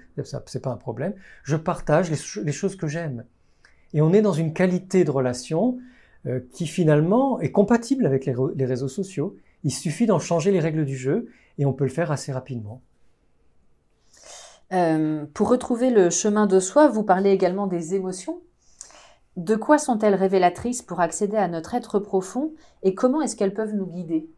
[0.46, 1.16] c'est pas un problème.
[1.42, 3.26] Je partage les, choses que j'aime.
[3.96, 5.80] Et on est dans une qualité de relation
[6.28, 9.38] euh, qui finalement est compatible avec les réseaux sociaux.
[9.64, 12.82] Il suffit d'en changer les règles du jeu et on peut le faire assez rapidement.
[14.74, 18.42] Euh, pour retrouver le chemin de soi, vous parlez également des émotions.
[19.38, 23.76] De quoi sont-elles révélatrices pour accéder à notre être profond et comment est-ce qu'elles peuvent
[23.76, 24.30] nous guider?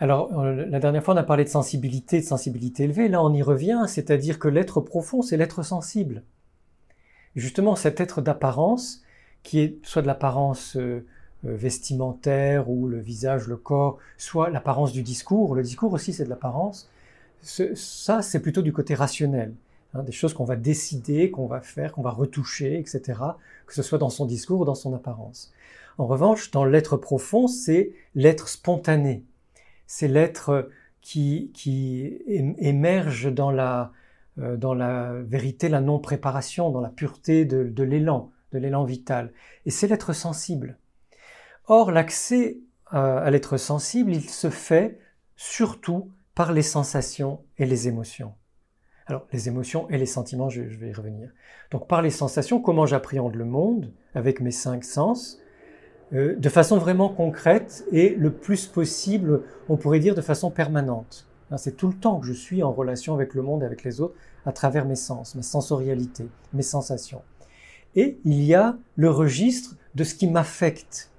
[0.00, 3.08] Alors, euh, la dernière fois, on a parlé de sensibilité, de sensibilité élevée.
[3.08, 6.22] Là, on y revient, c'est-à-dire que l'être profond, c'est l'être sensible.
[7.36, 9.02] Justement, cet être d'apparence,
[9.42, 11.04] qui est soit de l'apparence euh,
[11.42, 15.54] vestimentaire ou le visage, le corps, soit l'apparence du discours.
[15.54, 16.90] Le discours aussi, c'est de l'apparence
[17.42, 19.54] ça, c'est plutôt du côté rationnel.
[19.94, 23.20] Hein, des choses qu'on va décider, qu'on va faire, qu'on va retoucher, etc.,
[23.66, 25.52] que ce soit dans son discours ou dans son apparence.
[25.96, 29.24] En revanche, dans l'être profond, c'est l'être spontané.
[29.86, 30.68] C'est l'être
[31.00, 32.18] qui, qui
[32.58, 33.92] émerge dans la,
[34.38, 39.32] euh, dans la vérité, la non-préparation, dans la pureté de l'élan, de l'élan vital.
[39.66, 40.78] Et c'est l'être sensible.
[41.66, 44.98] Or, l'accès à, à l'être sensible, il se fait
[45.36, 48.32] surtout par les sensations et les émotions.
[49.08, 51.30] Alors, les émotions et les sentiments, je, vais y revenir.
[51.70, 55.40] Donc, par les sensations, comment j'appréhende le monde avec mes cinq sens,
[56.12, 61.26] euh, de façon vraiment concrète et le plus possible, on pourrait dire de façon permanente.
[61.50, 64.02] Hein, c'est tout le temps que je suis en relation avec le monde avec les
[64.02, 67.22] autres à travers mes sens, ma sensorialité, mes sensations.
[67.94, 71.10] Et il y a le registre de ce qui m'affecte.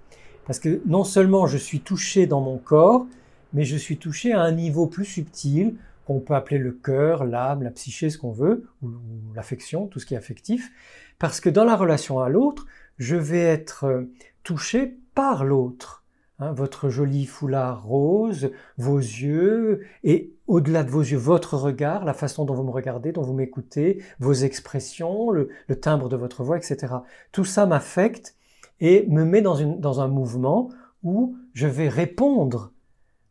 [0.46, 3.06] Parce que non seulement je suis touché dans mon corps,
[3.54, 7.62] mais je suis touché à un niveau plus subtil qu'on peut appeler le cœur, l'âme,
[7.62, 8.90] la psyché, ce qu'on veut, ou,
[9.36, 10.72] l'affection, tout ce qui est affectif,
[11.20, 12.66] parce que dans la relation à l'autre,
[12.98, 14.04] je vais être euh,
[14.44, 15.99] touché par l'autre.
[16.42, 22.14] Hein, votre joli foulard rose, vos yeux, et au-delà de vos yeux, votre regard, la
[22.14, 25.50] façon dont vous me regardez, dont vous m'écoutez, vos expressions, le,
[25.82, 26.94] timbre de votre voix, etc.
[27.34, 28.38] Tout ça m'affecte
[28.80, 30.70] et me met dans, une, dans un mouvement
[31.04, 32.72] où je vais répondre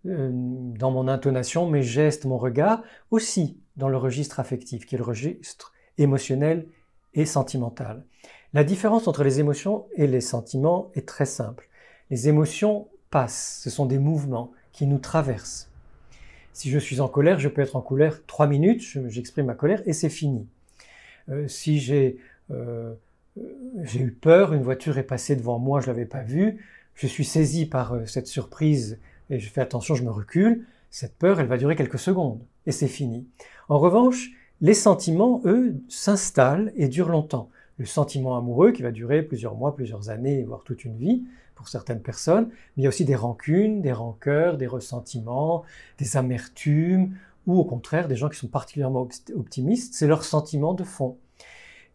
[0.05, 4.99] euh, dans mon intonation, mes gestes, mon regard, aussi dans le registre affectif, qui est
[4.99, 6.67] le registre émotionnel
[7.15, 8.05] et sentimental.
[8.53, 11.71] La différence entre les émotions et les sentiments est très simple.
[12.11, 12.89] Les émotions
[13.29, 15.71] ce sont des mouvements qui nous traversent.
[16.53, 19.83] Si je suis en colère, je peux être en colère trois minutes, j'exprime ma colère
[19.87, 20.47] et c'est fini.
[21.29, 22.19] Euh, si j'ai
[22.51, 22.95] euh,
[23.83, 27.25] j'ai eu peur, une voiture est passée devant moi, je l'avais pas vue, je suis
[27.25, 28.99] saisi par cette surprise
[29.31, 32.73] et je fais attention, je me recule, cette peur, elle va durer quelques secondes, et
[32.73, 33.27] c'est fini.
[33.69, 37.51] En revanche, les sentiments, eux, s'installent et durent longtemps.
[37.77, 41.25] Le sentiment amoureux qui va durer plusieurs mois, plusieurs années, voire toute une vie
[41.59, 45.65] pour certaines personnes, mais il y a aussi des rancunes, des rancœurs, des ressentiments,
[45.99, 47.17] des amertumes,
[47.49, 51.19] ou au contraire des gens qui sont particulièrement optimistes, c'est leur sentiment de fond.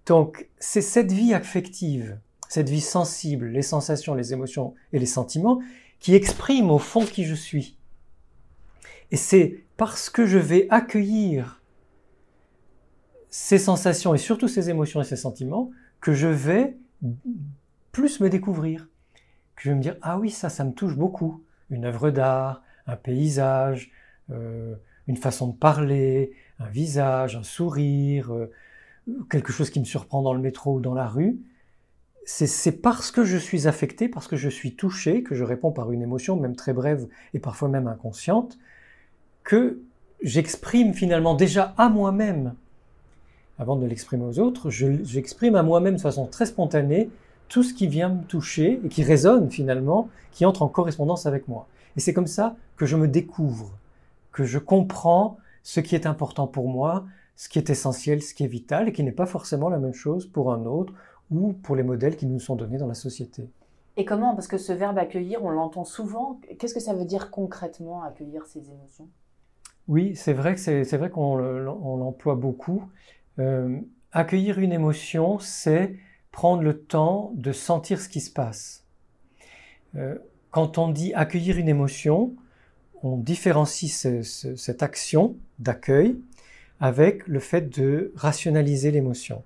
[0.05, 5.61] Donc c'est cette vie affective, cette vie sensible, les sensations, les émotions et les sentiments
[5.99, 7.77] qui exprime au fond qui je suis.
[9.11, 11.61] Et c'est parce que je vais accueillir
[13.29, 15.71] ces sensations et surtout ces émotions et ces sentiments
[16.01, 16.75] que je vais
[17.93, 18.89] plus me découvrir.
[19.55, 21.43] Que je vais me dire, ah oui, ça, ça me touche beaucoup.
[21.69, 23.91] Une œuvre d'art, un paysage,
[24.31, 24.75] euh,
[25.07, 28.51] une façon de parler, un visage, un sourire, euh,
[29.29, 31.39] quelque chose qui me surprend dans le métro ou dans la rue
[32.25, 35.91] c'est parce que je suis affecté, parce que je suis touché, que je réponds par
[35.91, 38.57] une émotion, même très brève et parfois même inconsciente,
[39.43, 39.79] que
[40.21, 42.55] j'exprime finalement déjà à moi-même,
[43.59, 47.09] avant de l'exprimer aux autres, j'exprime à moi-même de façon très spontanée
[47.49, 51.47] tout ce qui vient me toucher et qui résonne finalement, qui entre en correspondance avec
[51.47, 51.67] moi.
[51.95, 53.71] Et c'est comme ça que je me découvre,
[54.31, 58.43] que je comprends ce qui est important pour moi, ce qui est essentiel, ce qui
[58.43, 60.93] est vital, et qui n'est pas forcément la même chose pour un autre
[61.31, 63.49] ou pour les modèles qui nous sont donnés dans la société.
[63.95, 64.33] Et comment?
[64.33, 66.39] Parce que ce verbe accueillir, on l'entend souvent.
[66.57, 69.07] Qu'est-ce que ça veut dire concrètement, accueillir ces émotions?
[69.87, 72.83] Oui, c'est vrai que c'est vrai qu'on l'emploie beaucoup.
[73.39, 73.79] Euh,
[74.11, 75.95] accueillir une émotion, c'est
[76.33, 78.83] prendre le temps de sentir ce qui se passe.
[79.95, 80.15] Euh,
[80.51, 82.33] quand on dit accueillir une émotion,
[83.03, 84.23] on différencie
[84.55, 86.17] cette action d'accueil
[86.81, 89.43] avec le fait de rationaliser l'émotion.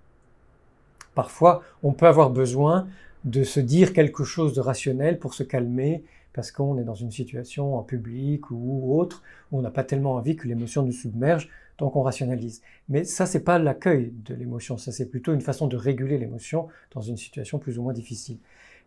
[1.13, 2.87] Parfois, on peut avoir besoin
[3.25, 7.11] de se dire quelque chose de rationnel pour se calmer parce qu'on est dans une
[7.11, 11.49] situation en public ou autre où on n'a pas tellement envie que l'émotion nous submerge,
[11.77, 12.61] donc on rationalise.
[12.89, 16.67] Mais ça, c'est pas l'accueil de l'émotion, ça c'est plutôt une façon de réguler l'émotion
[16.93, 18.37] dans une situation plus ou moins difficile.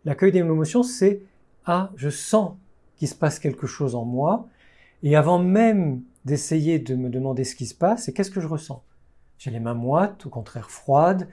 [0.05, 1.21] L'accueil des émotions, c'est
[1.65, 2.53] ah, je sens
[2.97, 4.47] qu'il se passe quelque chose en moi,
[5.03, 8.47] et avant même d'essayer de me demander ce qui se passe, c'est qu'est-ce que je
[8.47, 8.83] ressens?
[9.37, 11.27] J'ai les mains moites, au contraire froides,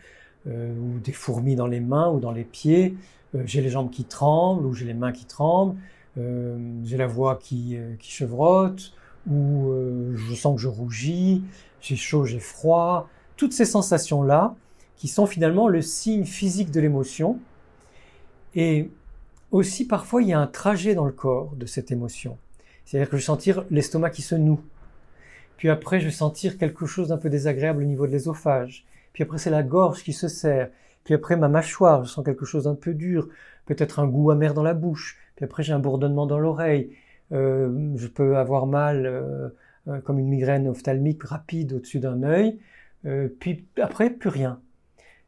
[0.46, 2.96] euh, ou des fourmis dans les mains ou dans les pieds,
[3.34, 5.76] euh, j'ai les jambes qui tremblent ou j'ai les mains qui tremblent,
[6.16, 8.94] euh, j'ai la voix qui, qui chevrotte,
[9.30, 9.72] ou
[10.14, 11.42] je sens que je rougis,
[11.80, 13.08] j'ai chaud, j'ai froid.
[13.36, 14.56] Toutes ces sensations-là,
[14.98, 17.38] qui sont finalement le signe physique de l'émotion.
[18.54, 18.90] Et
[19.52, 22.36] aussi, parfois, il y a un trajet dans le corps de cette émotion.
[22.84, 24.60] C'est-à-dire que je vais sentir l'estomac qui se noue.
[25.56, 28.84] Puis après, je vais sentir quelque chose d'un peu désagréable au niveau de l'ésophage.
[29.12, 30.70] Puis après, c'est la gorge qui se serre.
[31.04, 33.28] Puis après, ma mâchoire, je sens quelque chose d'un peu dur.
[33.66, 35.16] Peut-être un goût amer dans la bouche.
[35.36, 36.90] Puis après, j'ai un bourdonnement dans l'oreille.
[37.32, 39.48] Euh, je peux avoir mal, euh,
[39.88, 42.58] euh, comme une migraine ophtalmique rapide au-dessus d'un œil.
[43.40, 44.60] puis après, plus rien.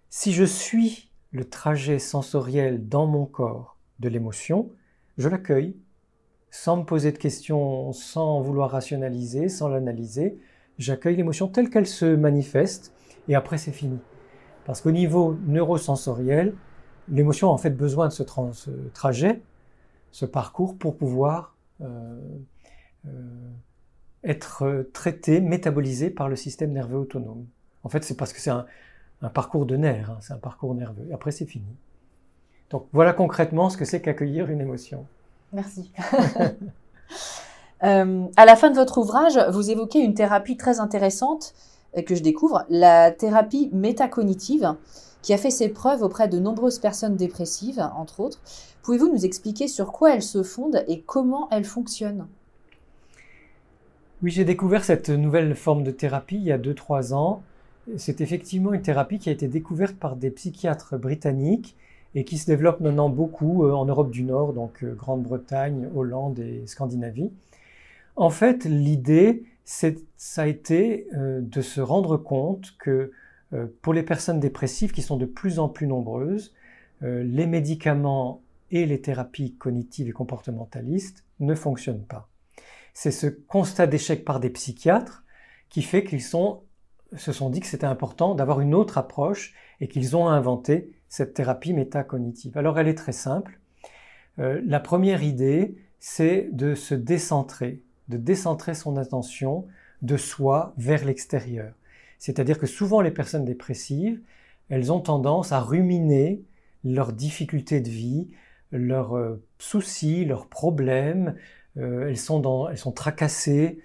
[0.08, 4.70] Si je suis le trajet sensoriel dans mon corps de l'émotion,
[5.18, 5.76] je l'accueille,
[6.50, 10.38] sans me poser de questions, sans vouloir rationaliser, sans l'analyser.
[10.78, 12.92] J'accueille l'émotion telle qu'elle se manifeste
[13.28, 13.98] et après c'est fini.
[14.64, 16.54] Parce qu'au niveau neurosensoriel,
[17.08, 18.22] l'émotion a en fait besoin de ce,
[18.92, 19.40] trajet,
[20.10, 21.49] ce parcours pour pouvoir
[24.24, 27.46] être traité, métabolisé par le système nerveux autonome.
[27.84, 28.66] En fait, c'est parce que c'est un,
[29.32, 31.06] parcours de nerfs, hein, c'est un parcours nerveux.
[31.10, 31.76] Et après, c'est fini.
[32.70, 35.06] Donc voilà concrètement ce que c'est qu'accueillir une émotion.
[35.52, 35.92] Merci.
[37.82, 41.54] Euh, à la fin de votre ouvrage, vous évoquez une thérapie très intéressante
[41.96, 44.74] euh, que je découvre, la thérapie métacognitive,
[45.22, 48.40] qui a fait ses preuves auprès de nombreuses personnes dépressives, entre autres.
[48.82, 52.26] Pouvez-vous nous expliquer sur quoi elle se fonde et comment elle fonctionne
[54.22, 57.42] Oui, j'ai découvert cette nouvelle forme de thérapie il y a 2-3 ans.
[57.96, 61.76] C'est effectivement une thérapie qui a été découverte par des psychiatres britanniques
[62.14, 66.38] et qui se développe maintenant beaucoup euh, en Europe du Nord, donc euh, Grande-Bretagne, Hollande
[66.38, 67.30] et Scandinavie.
[68.16, 69.92] En fait, l'idée, ça
[70.42, 73.12] a été euh, de se rendre compte que
[73.82, 76.54] pour les personnes dépressives qui sont de plus en plus nombreuses,
[77.02, 82.28] les médicaments et les thérapies cognitives et comportementalistes ne fonctionnent pas.
[82.94, 85.24] C'est ce constat d'échec par des psychiatres
[85.68, 90.16] qui fait qu'ils se sont dit que c'était important d'avoir une autre approche et qu'ils
[90.16, 93.58] ont inventé cette thérapie métacognitive Alors elle est très simple.
[94.38, 99.66] Euh, la première idée, c'est de se décentrer, de décentrer son attention
[100.02, 101.74] de soi vers l'extérieur.
[102.20, 104.20] C'est-à-dire que souvent les personnes dépressives,
[104.68, 106.44] elles ont tendance à ruminer
[106.84, 108.28] leurs difficultés de vie,
[108.70, 111.34] leurs euh, soucis, leurs problèmes,
[111.76, 113.80] euh, elles, sont dans, elles sont tracassées,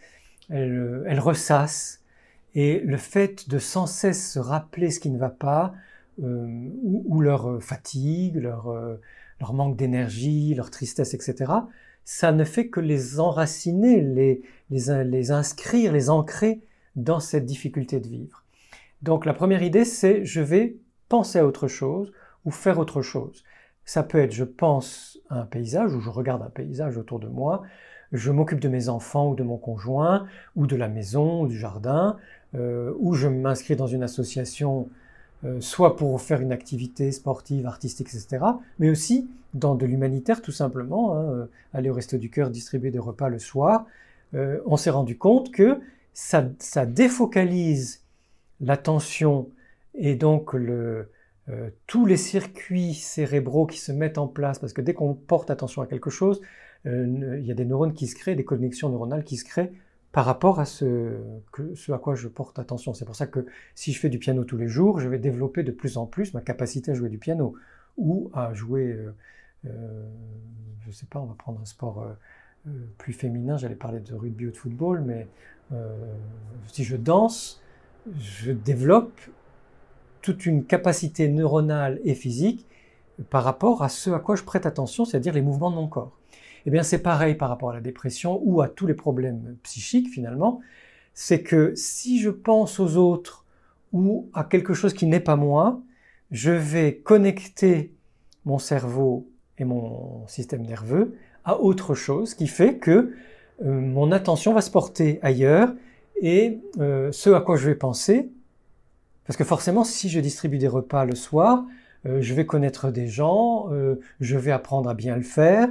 [0.51, 2.03] elles, elles ressassent,
[2.53, 5.73] et le fait de sans cesse se rappeler ce qui ne va pas,
[6.23, 8.95] euh, ou, leur euh, fatigue, leur, euh,
[9.51, 11.51] manque d'énergie, leur tristesse, etc.,
[12.05, 16.61] ça ne fait que les enraciner, les, les inscrire, les ancrer
[16.95, 18.43] dans cette difficulté de vivre.
[19.01, 20.77] Donc la première idée, c'est je vais
[21.09, 22.11] penser à autre chose
[22.45, 23.43] ou faire autre chose.
[23.85, 27.27] Ça peut être je pense à un paysage ou je regarde un paysage autour de
[27.27, 27.63] moi,
[28.11, 31.57] je m'occupe de mes enfants ou de mon conjoint ou de la maison ou du
[31.57, 32.17] jardin,
[32.55, 34.89] euh, ou je m'inscris dans une association
[35.43, 38.43] euh, soit pour faire une activité sportive, artistique, etc.,
[38.79, 42.91] mais aussi dans de l'humanitaire tout simplement, hein, euh, aller au Resto du Cœur, distribuer
[42.91, 43.85] des repas le soir,
[44.65, 45.79] on s'est rendu compte que
[46.15, 48.03] ça, défocalise
[48.59, 49.49] l'attention
[49.93, 51.11] et donc le,
[51.85, 55.83] tous les circuits cérébraux qui se mettent en place, parce que dès qu'on porte attention
[55.83, 56.41] à quelque chose,
[56.85, 59.71] il y a des neurones qui se créent, des connexions neuronales qui se créent
[60.15, 61.19] par rapport à ce,
[61.89, 62.93] à quoi je porte attention.
[62.93, 63.45] C'est pour ça que
[63.75, 66.33] si je fais du piano tous les jours, je vais développer de plus en plus
[66.33, 67.55] ma capacité à jouer du piano
[67.97, 69.13] ou à jouer, euh,
[69.65, 70.09] euh
[70.79, 72.13] je ne sais pas, on va prendre un sport euh,
[72.69, 75.27] euh, plus féminin, j'allais parler de rugby ou de football, mais
[76.67, 77.61] si je danse,
[78.19, 79.19] je développe
[80.21, 82.65] toute une capacité neuronale et physique
[83.29, 86.17] par rapport à ce à quoi je prête attention, c'est-à-dire les mouvements de mon corps.
[86.65, 90.09] Eh bien, c'est pareil par rapport à la dépression ou à tous les problèmes psychiques
[90.09, 90.61] finalement.
[91.13, 93.45] C'est que si je pense aux autres
[93.93, 95.79] ou à quelque chose qui n'est pas moi,
[96.31, 97.93] je vais connecter
[98.45, 103.13] mon cerveau et mon système nerveux à autre chose qui fait que
[103.63, 105.73] euh, mon attention va se porter ailleurs
[106.21, 108.29] et euh, ce à quoi je vais penser,
[109.25, 111.63] parce que forcément si je distribue des repas le soir,
[112.05, 113.69] euh, je vais connaître des gens,
[114.19, 115.69] je vais apprendre à bien le faire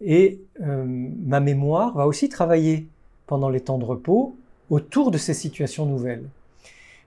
[0.00, 2.86] et ma mémoire va aussi travailler
[3.26, 4.36] pendant les temps de repos
[4.68, 6.24] autour de ces situations nouvelles.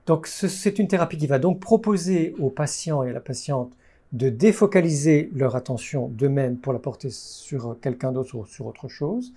[0.07, 3.71] Donc c'est une thérapie qui va donc proposer aux patients et à la patiente
[4.11, 9.33] de défocaliser leur attention d'eux-mêmes pour la porter sur quelqu'un d'autre ou sur autre chose,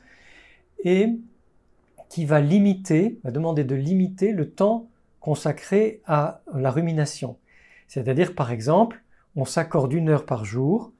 [0.85, 1.09] et
[2.09, 4.89] qui va limiter, va demander de limiter le temps
[5.21, 7.37] consacré à la rumination.
[7.89, 9.03] C'est-à-dire, par exemple,
[9.37, 10.93] on s'accorde une heure par jour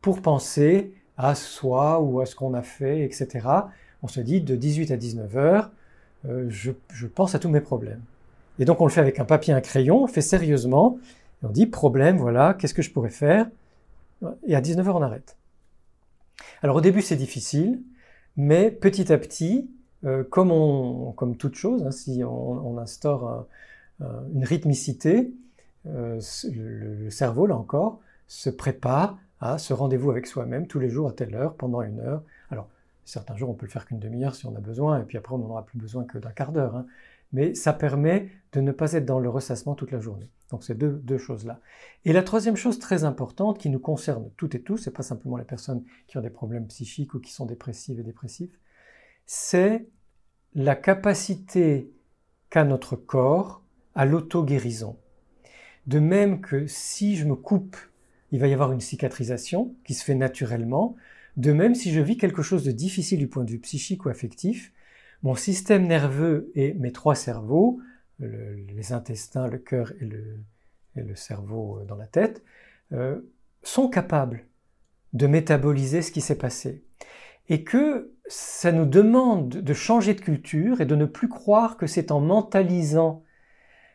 [0.00, 3.46] pour penser à soi ou à ce qu'on a fait, etc.
[4.02, 5.70] On se dit de 18 à 19 heures,
[6.28, 8.02] euh, je, pense à tous mes problèmes.
[8.58, 10.98] Et donc on le fait avec un papier un crayon, on fait sérieusement,
[11.42, 13.46] et on dit problème, voilà, qu'est-ce que je pourrais faire?
[14.46, 15.36] Et à 19h on arrête.
[16.62, 17.80] Alors au début c'est difficile,
[18.36, 19.70] mais petit à petit,
[20.04, 23.46] euh, comme, on, comme toute chose, hein, si on, instaure
[24.32, 25.30] une rythmicité,
[25.86, 26.20] euh,
[26.52, 31.12] le, cerveau, là encore, se prépare à ce rendez-vous avec soi-même tous les jours à
[31.12, 32.22] telle heure, pendant une heure.
[32.50, 32.68] Alors,
[33.04, 35.34] certains jours, on peut le faire qu'une demi-heure si on a besoin, et puis après,
[35.34, 36.76] on n'en aura plus besoin que d'un quart d'heure.
[36.76, 36.86] Hein
[37.32, 40.30] mais ça permet de ne pas être dans le ressassement toute la journée.
[40.50, 41.60] Donc c'est deux, choses-là.
[42.04, 45.36] Et la troisième chose très importante qui nous concerne toutes et tous, c'est pas simplement
[45.36, 48.58] les personnes qui ont des problèmes psychiques ou qui sont dépressives et dépressifs,
[49.26, 49.86] c'est
[50.54, 51.92] la capacité
[52.50, 53.62] qu'a notre corps
[53.94, 54.98] à l'auto-guérison.
[55.86, 57.76] De même que si je me coupe,
[58.32, 60.96] il va y avoir une cicatrisation qui se fait naturellement.
[61.36, 64.08] De même, si je vis quelque chose de difficile du point de vue psychique ou
[64.08, 64.72] affectif,
[65.22, 67.80] mon système nerveux et mes trois cerveaux,
[68.20, 72.42] les intestins, le cœur et le, cerveau euh, dans la tête,
[72.92, 73.20] euh,
[73.62, 74.44] sont capables
[75.12, 76.84] de métaboliser ce qui s'est passé.
[77.48, 81.86] Et que ça nous demande de changer de culture et de ne plus croire que
[81.86, 83.24] c'est en mentalisant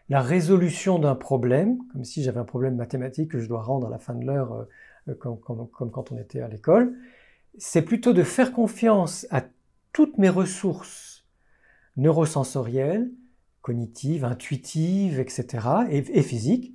[0.10, 3.90] la résolution d'un problème, comme si j'avais un problème mathématique que je dois rendre à
[3.90, 4.68] la fin de l'heure,
[5.08, 6.96] euh, comme, comme, quand on était à l'école,
[7.58, 9.44] c'est plutôt de faire confiance à
[9.94, 11.15] toutes mes ressources
[11.98, 13.12] neurosensorielle,
[13.62, 16.74] cognitive, intuitive, etc., et, et physique,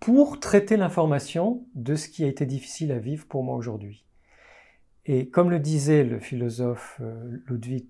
[0.00, 4.04] pour traiter l'information de ce qui a été difficile à vivre pour moi aujourd'hui.
[5.06, 7.86] Et comme le disait le philosophe euh, Ludwig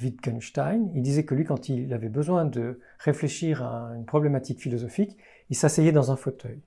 [0.00, 5.16] Wittgenstein, il disait que lui, quand il avait besoin de réfléchir à une problématique philosophique,
[5.50, 6.60] il s'asseyait dans un fauteuil.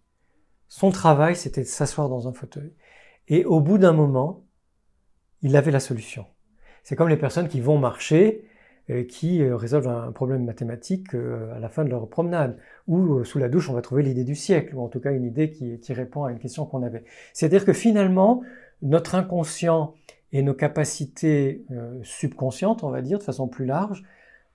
[0.68, 2.74] Son travail, c'était de s'asseoir dans un fauteuil.
[3.28, 4.44] Et au bout d'un moment,
[5.42, 6.26] il avait la solution.
[6.84, 8.46] C'est comme les personnes qui vont marcher
[9.10, 12.58] qui euh, résolvent un problème mathématique euh, à la fin de leur promenade.
[12.88, 15.24] Ou sous la douche, on va trouver l'idée du siècle, ou en tout cas une
[15.24, 17.04] idée qui, qui répond à une question qu'on avait.
[17.34, 18.42] C'est-à-dire que finalement,
[18.82, 19.94] notre inconscient
[20.32, 21.64] et nos capacités
[22.02, 24.04] subconscientes, on va dire, de façon plus large,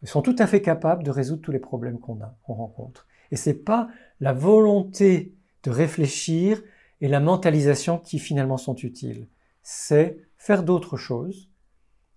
[0.03, 3.07] sont tout à fait capables de résoudre tous les problèmes qu'on a, qu'on rencontre.
[3.31, 3.89] Et c'est pas
[4.20, 6.62] la volonté de réfléchir
[7.01, 9.26] et la mentalisation qui finalement sont utiles.
[9.62, 11.47] C'est faire d'autres choses,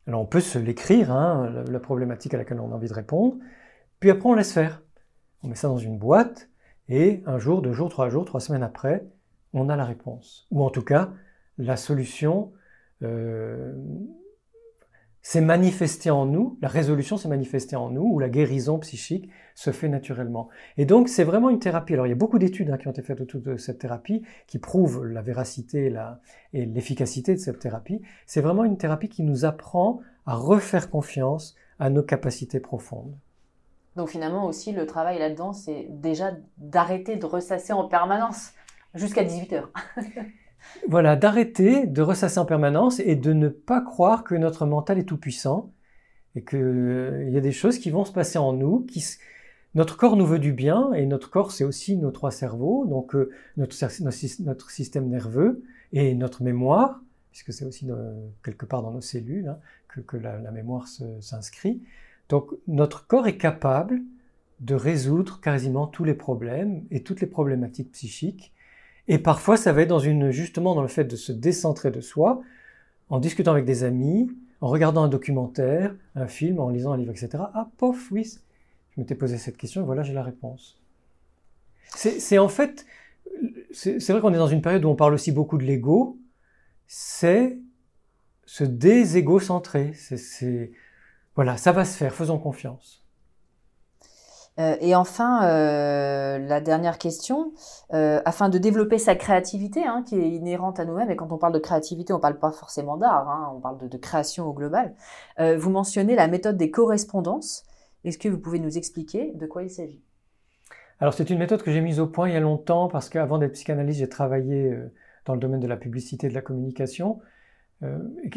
[0.07, 3.37] alors on peut se l'écrire, hein, la, problématique à laquelle on a envie de répondre,
[3.99, 4.81] puis après on laisse faire.
[5.43, 6.49] On met ça dans une boîte,
[6.89, 9.05] et un jour, deux jours, trois jours, trois semaines après,
[9.53, 10.47] on a la réponse.
[10.51, 11.11] Ou en tout cas,
[11.57, 12.51] la solution
[13.03, 13.73] euh,
[15.21, 19.71] s'est manifestée en nous, la résolution s'est manifestée en nous, ou la guérison psychique se
[19.71, 20.49] fait naturellement.
[20.77, 21.93] Et donc c'est vraiment une thérapie.
[21.93, 24.23] Alors il y a beaucoup d'études hein, qui ont été faites autour de cette thérapie,
[24.47, 25.93] qui prouvent la véracité
[26.53, 28.01] et l'efficacité de cette thérapie.
[28.25, 33.15] C'est vraiment une thérapie qui nous apprend à refaire confiance à nos capacités profondes.
[33.95, 38.53] Donc finalement aussi le travail là-dedans, c'est déjà d'arrêter de ressasser en permanence
[38.95, 39.69] jusqu'à 18 heures.
[40.87, 45.03] voilà, d'arrêter de ressasser en permanence et de ne pas croire que notre mental est
[45.03, 45.73] tout puissant
[46.35, 49.03] et qu'il euh, y a des choses qui vont se passer en nous, qui
[49.73, 53.15] notre corps nous veut du bien et notre corps c'est aussi nos trois cerveaux, donc
[53.15, 57.01] euh, notre, système nerveux et notre mémoire,
[57.31, 57.87] puisque c'est aussi
[58.43, 60.87] quelque part dans nos cellules hein, que, que, la, la mémoire
[61.19, 61.81] s'inscrit.
[62.29, 64.01] Donc notre corps est capable
[64.59, 68.53] de résoudre quasiment tous les problèmes et toutes les problématiques psychiques
[69.07, 72.01] et parfois, ça va être dans une, justement dans le fait de se décentrer de
[72.01, 72.41] soi,
[73.09, 74.29] en discutant avec des amis,
[74.61, 77.43] en regardant un documentaire, un film, en lisant un livre, etc.
[77.53, 80.77] Ah, pof, oui, je m'étais posé cette question et voilà, j'ai la réponse.
[81.93, 82.85] C'est en fait,
[83.71, 86.17] c'est vrai qu'on est dans une période où on parle aussi beaucoup de l'ego,
[86.87, 87.57] c'est
[88.45, 89.93] se déségocentrer.
[89.93, 90.71] C'est,
[91.35, 93.00] voilà, ça va se faire, faisons confiance.
[94.59, 97.53] Euh, et enfin, euh, la dernière question,
[97.93, 101.37] euh, afin de développer sa créativité, hein, qui est inhérente à nous-mêmes, et quand on
[101.37, 104.53] parle de créativité, on ne parle pas forcément d'art, hein, on parle de, création au
[104.53, 104.95] global,
[105.39, 107.63] vous mentionnez la méthode des correspondances.
[108.03, 110.01] Est-ce que vous pouvez nous expliquer de quoi il s'agit?
[110.99, 113.37] Alors c'est une méthode que j'ai mise au point il y a longtemps, parce qu'avant
[113.37, 114.75] d'être psychanalyste, j'ai travaillé
[115.25, 117.19] dans le domaine de la publicité et de la communication.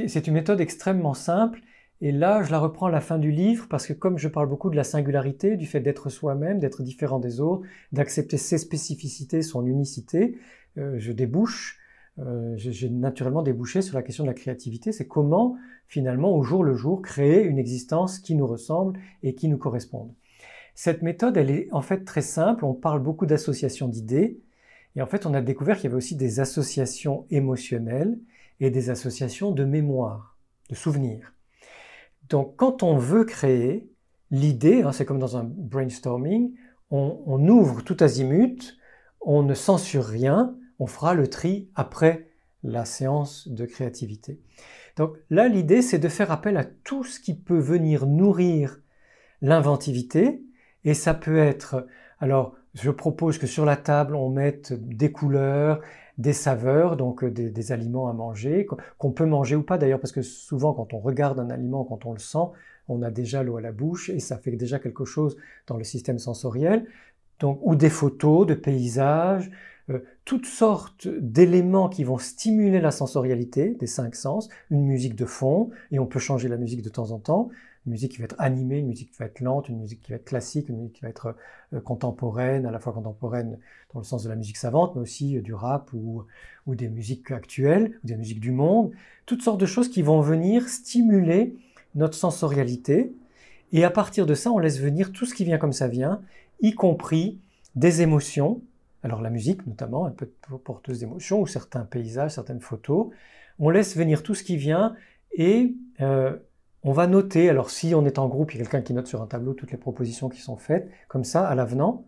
[0.07, 1.61] c'est une méthode extrêmement simple
[2.01, 4.49] et là, je la reprends à la fin du livre parce que comme je parle
[4.49, 9.43] beaucoup de la singularité, du fait d'être soi-même, d'être différent des autres, d'accepter ses spécificités,
[9.43, 10.39] son unicité,
[10.77, 11.79] euh, je débouche,
[12.19, 14.93] euh, j'ai naturellement débouché sur la question de la créativité.
[14.93, 19.49] C'est comment, finalement, au jour le jour, créer une existence qui nous ressemble et qui
[19.49, 20.13] nous corresponde.
[20.75, 22.65] Cette méthode, elle est en fait très simple.
[22.65, 24.41] On parle beaucoup d'associations d'idées.
[24.97, 28.19] Et en fait, on a découvert qu'il y avait aussi des associations émotionnelles
[28.61, 30.37] et des associations de mémoire,
[30.71, 31.34] de souvenirs.
[32.29, 33.91] Donc quand on veut créer,
[34.31, 36.55] l'idée, hein, c'est comme dans un brainstorming,
[36.91, 38.79] on, ouvre tout azimut,
[39.21, 42.29] on ne censure rien, on fera le tri après
[42.63, 44.41] la séance de créativité.
[44.97, 48.81] Donc là, l'idée, c'est de faire appel à tout ce qui peut venir nourrir
[49.43, 50.43] l'inventivité,
[50.85, 51.87] et ça peut être,
[52.21, 55.81] alors je propose que sur la table, on mette des couleurs,
[56.19, 58.67] des saveurs, donc euh, des, aliments à manger,
[58.99, 62.07] qu'on peut manger ou pas d'ailleurs, parce que souvent quand on regarde un aliment, quand
[62.07, 62.47] on le sent,
[62.89, 65.37] on a déjà l'eau à la bouche et ça fait déjà quelque chose
[65.67, 66.87] dans le système sensoriel.
[67.41, 69.51] Donc, ou des photos de paysages,
[69.91, 75.27] euh, toutes sortes d'éléments qui vont stimuler la sensorialité des cinq sens, une musique de
[75.27, 77.51] fond, et on peut changer la musique de temps en temps,
[77.87, 80.11] une musique qui va être animée, une musique qui va être lente, une musique qui
[80.11, 81.37] va être classique, une musique qui va être
[81.75, 83.59] euh, contemporaine, à la fois contemporaine
[83.93, 86.25] dans le sens de la musique savante, mais aussi euh, du rap ou,
[86.67, 88.93] ou des musiques actuelles, ou des musiques du monde,
[89.27, 91.55] toutes sortes de choses qui vont venir stimuler
[91.95, 93.13] notre sensorialité.
[93.73, 96.23] Et à partir de ça, on laisse venir tout ce qui vient comme ça vient,
[96.61, 97.39] y compris
[97.75, 98.63] des émotions.
[99.05, 103.09] Alors la musique notamment, elle peut être porteuse d'émotions, ou certains paysages, certaines photos.
[103.59, 104.97] On laisse venir tout ce qui vient
[105.33, 106.37] et euh,
[106.83, 109.07] on va noter, alors si on est en groupe, il y a quelqu'un qui note
[109.07, 112.07] sur un tableau toutes les propositions qui sont faites, comme ça, à l'avenant,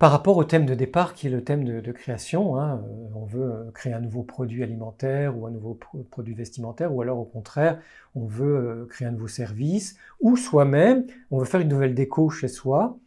[0.00, 2.58] par rapport au thème de départ qui est le thème de, création.
[2.58, 5.78] Hein, euh, on veut euh, créer un nouveau produit alimentaire ou un nouveau
[6.10, 7.80] produit vestimentaire, ou alors au contraire,
[8.16, 12.48] on veut créer un nouveau service, ou soi-même, on veut faire une nouvelle déco chez
[12.48, 12.98] soi.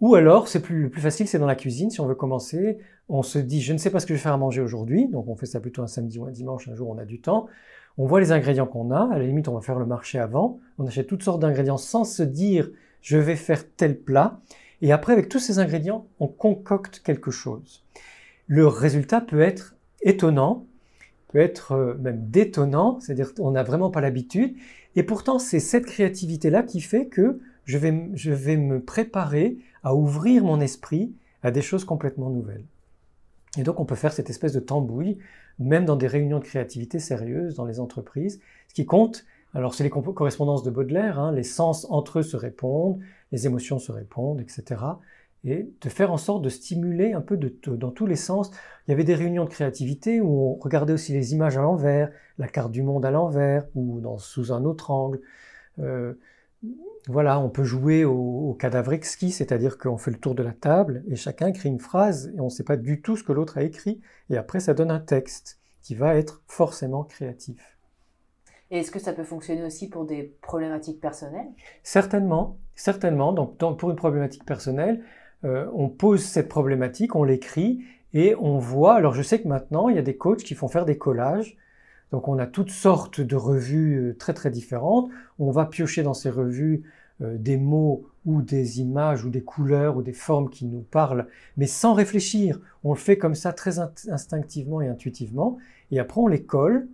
[0.00, 1.90] Ou alors, c'est plus, plus facile, c'est dans la cuisine.
[1.90, 2.78] Si on veut commencer,
[3.08, 5.08] on se dit, je ne sais pas ce que je vais faire à manger aujourd'hui,
[5.08, 7.20] donc on fait ça plutôt un samedi ou un dimanche, un jour on a du
[7.20, 7.46] temps.
[7.98, 10.60] On voit les ingrédients qu'on a, à la limite on va faire le marché avant,
[10.78, 12.70] on achète toutes sortes d'ingrédients sans se dire
[13.00, 14.40] je vais faire tel plat,
[14.82, 17.84] et après avec tous ces ingrédients on concocte quelque chose.
[18.46, 20.66] Le résultat peut être étonnant,
[21.28, 24.56] peut être euh, même détonnant, c'est-à-dire on n'a vraiment pas l'habitude,
[24.94, 29.56] et pourtant c'est cette créativité-là qui fait que je vais, je vais me préparer
[29.86, 31.14] à ouvrir mon esprit
[31.44, 32.64] à des choses complètement nouvelles.
[33.56, 35.18] Et donc on peut faire cette espèce de tambouille
[35.60, 38.40] même dans des réunions de créativité sérieuses dans les entreprises.
[38.66, 39.24] Ce qui compte,
[39.54, 42.98] alors c'est les correspondances de Baudelaire, hein, les sens entre eux se répondent,
[43.30, 44.82] les émotions se répondent, etc.
[45.44, 48.50] Et de faire en sorte de stimuler un peu dans tous les sens.
[48.86, 52.10] Il y avait des réunions de créativité où on regardait aussi les images à l'envers,
[52.38, 55.20] la carte du monde à l'envers ou sous un autre angle.
[55.78, 56.14] Euh,
[57.08, 60.52] voilà, on peut jouer au, au cadavre exquis, c'est-à-dire qu'on fait le tour de la
[60.52, 63.32] table et chacun écrit une phrase et on ne sait pas du tout ce que
[63.32, 64.00] l'autre a écrit.
[64.28, 67.78] Et après, ça donne un texte qui va être forcément créatif.
[68.72, 71.46] Et est-ce que ça peut fonctionner aussi pour des problématiques personnelles?
[71.84, 73.32] Certainement, certainement.
[73.32, 75.04] Donc, pour une problématique personnelle,
[75.44, 77.84] euh, on pose cette problématique, on l'écrit
[78.14, 78.96] et on voit.
[78.96, 81.56] Alors, je sais que maintenant, il y a des coachs qui font faire des collages
[82.12, 85.10] donc on a toutes sortes de revues euh, très très différentes.
[85.38, 86.84] On va piocher dans ces revues
[87.20, 91.66] des mots ou des images ou des couleurs ou des formes qui nous parlent, mais
[91.66, 92.60] sans réfléchir.
[92.84, 95.58] On le fait comme ça très instinctivement et intuitivement.
[95.90, 96.88] Et après on les colle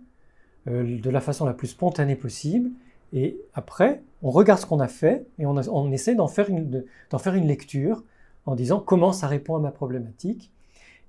[0.69, 2.71] euh, de la façon la plus spontanée possible.
[3.11, 6.47] Et après, on regarde ce qu'on a fait et on, essaie d'en faire,
[7.19, 8.03] faire une lecture
[8.45, 10.51] en disant comment ça répond à ma problématique.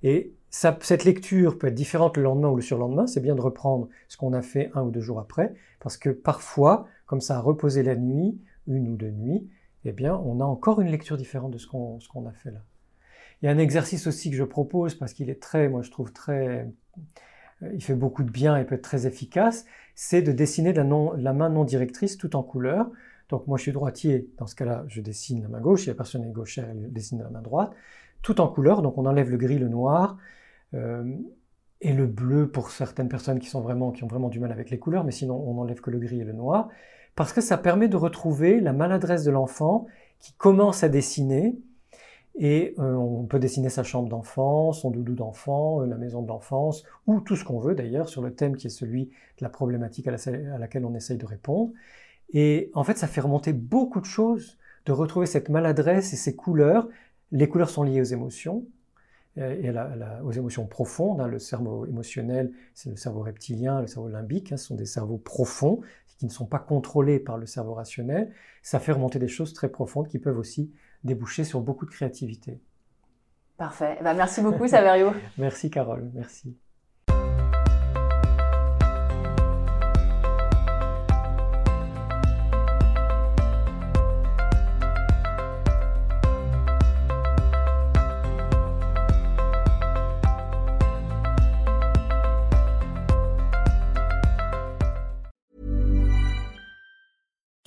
[0.03, 3.07] Et cette lecture peut être différente le lendemain ou le surlendemain.
[3.07, 6.09] C'est bien de reprendre ce qu'on a fait un ou deux jours après, parce que
[6.09, 8.37] parfois, comme ça a reposé la nuit,
[8.67, 9.49] une ou deux nuits,
[9.85, 12.63] eh bien, on a encore une lecture différente de ce qu'on a fait là.
[13.41, 15.91] Il y a un exercice aussi que je propose parce qu'il est très, moi je
[15.91, 16.67] trouve très,
[17.61, 20.83] euh, il fait beaucoup de bien et peut être très efficace, c'est de dessiner la,
[20.83, 22.89] la, main non directrice tout en couleur.
[23.29, 25.95] Donc moi je suis droitier, dans ce cas-là je dessine la main gauche, si la
[25.95, 27.71] personne est gauchère, elle dessine la main droite,
[28.21, 30.17] tout en couleur, donc on enlève le gris, le noir,
[30.73, 31.03] euh,
[31.81, 34.69] et le bleu pour certaines personnes qui, sont vraiment, qui ont vraiment du mal avec
[34.69, 36.69] les couleurs, mais sinon on n'enlève que le gris et le noir,
[37.15, 39.87] parce que ça permet de retrouver la maladresse de l'enfant
[40.19, 41.55] qui commence à dessiner
[42.37, 46.27] et euh, on peut dessiner sa chambre d'enfant, son doudou d'enfant, euh, la maison de
[46.27, 49.49] l'enfance, ou tout ce qu'on veut d'ailleurs sur le thème qui est celui de la
[49.49, 50.11] problématique à,
[50.57, 51.71] laquelle on essaye de répondre.
[52.33, 56.35] Et en fait, ça fait remonter beaucoup de choses de retrouver cette maladresse et ces
[56.35, 56.87] couleurs.
[57.31, 58.65] Les couleurs sont liées aux émotions
[59.37, 61.21] euh, et aux émotions profondes.
[61.21, 61.27] Hein.
[61.27, 64.51] Le cerveau émotionnel, c'est le cerveau reptilien, le cerveau limbique.
[64.51, 64.57] Hein.
[64.57, 65.79] ce sont des cerveaux profonds
[66.17, 68.33] qui ne sont pas contrôlés par le cerveau rationnel.
[68.61, 72.61] Ça fait remonter des choses très profondes qui peuvent aussi déboucher sur beaucoup de créativité.
[73.57, 73.97] Parfait.
[73.99, 75.11] Eh ben, merci beaucoup, Saverio.
[75.37, 76.09] merci, Carole.
[76.13, 76.57] Merci.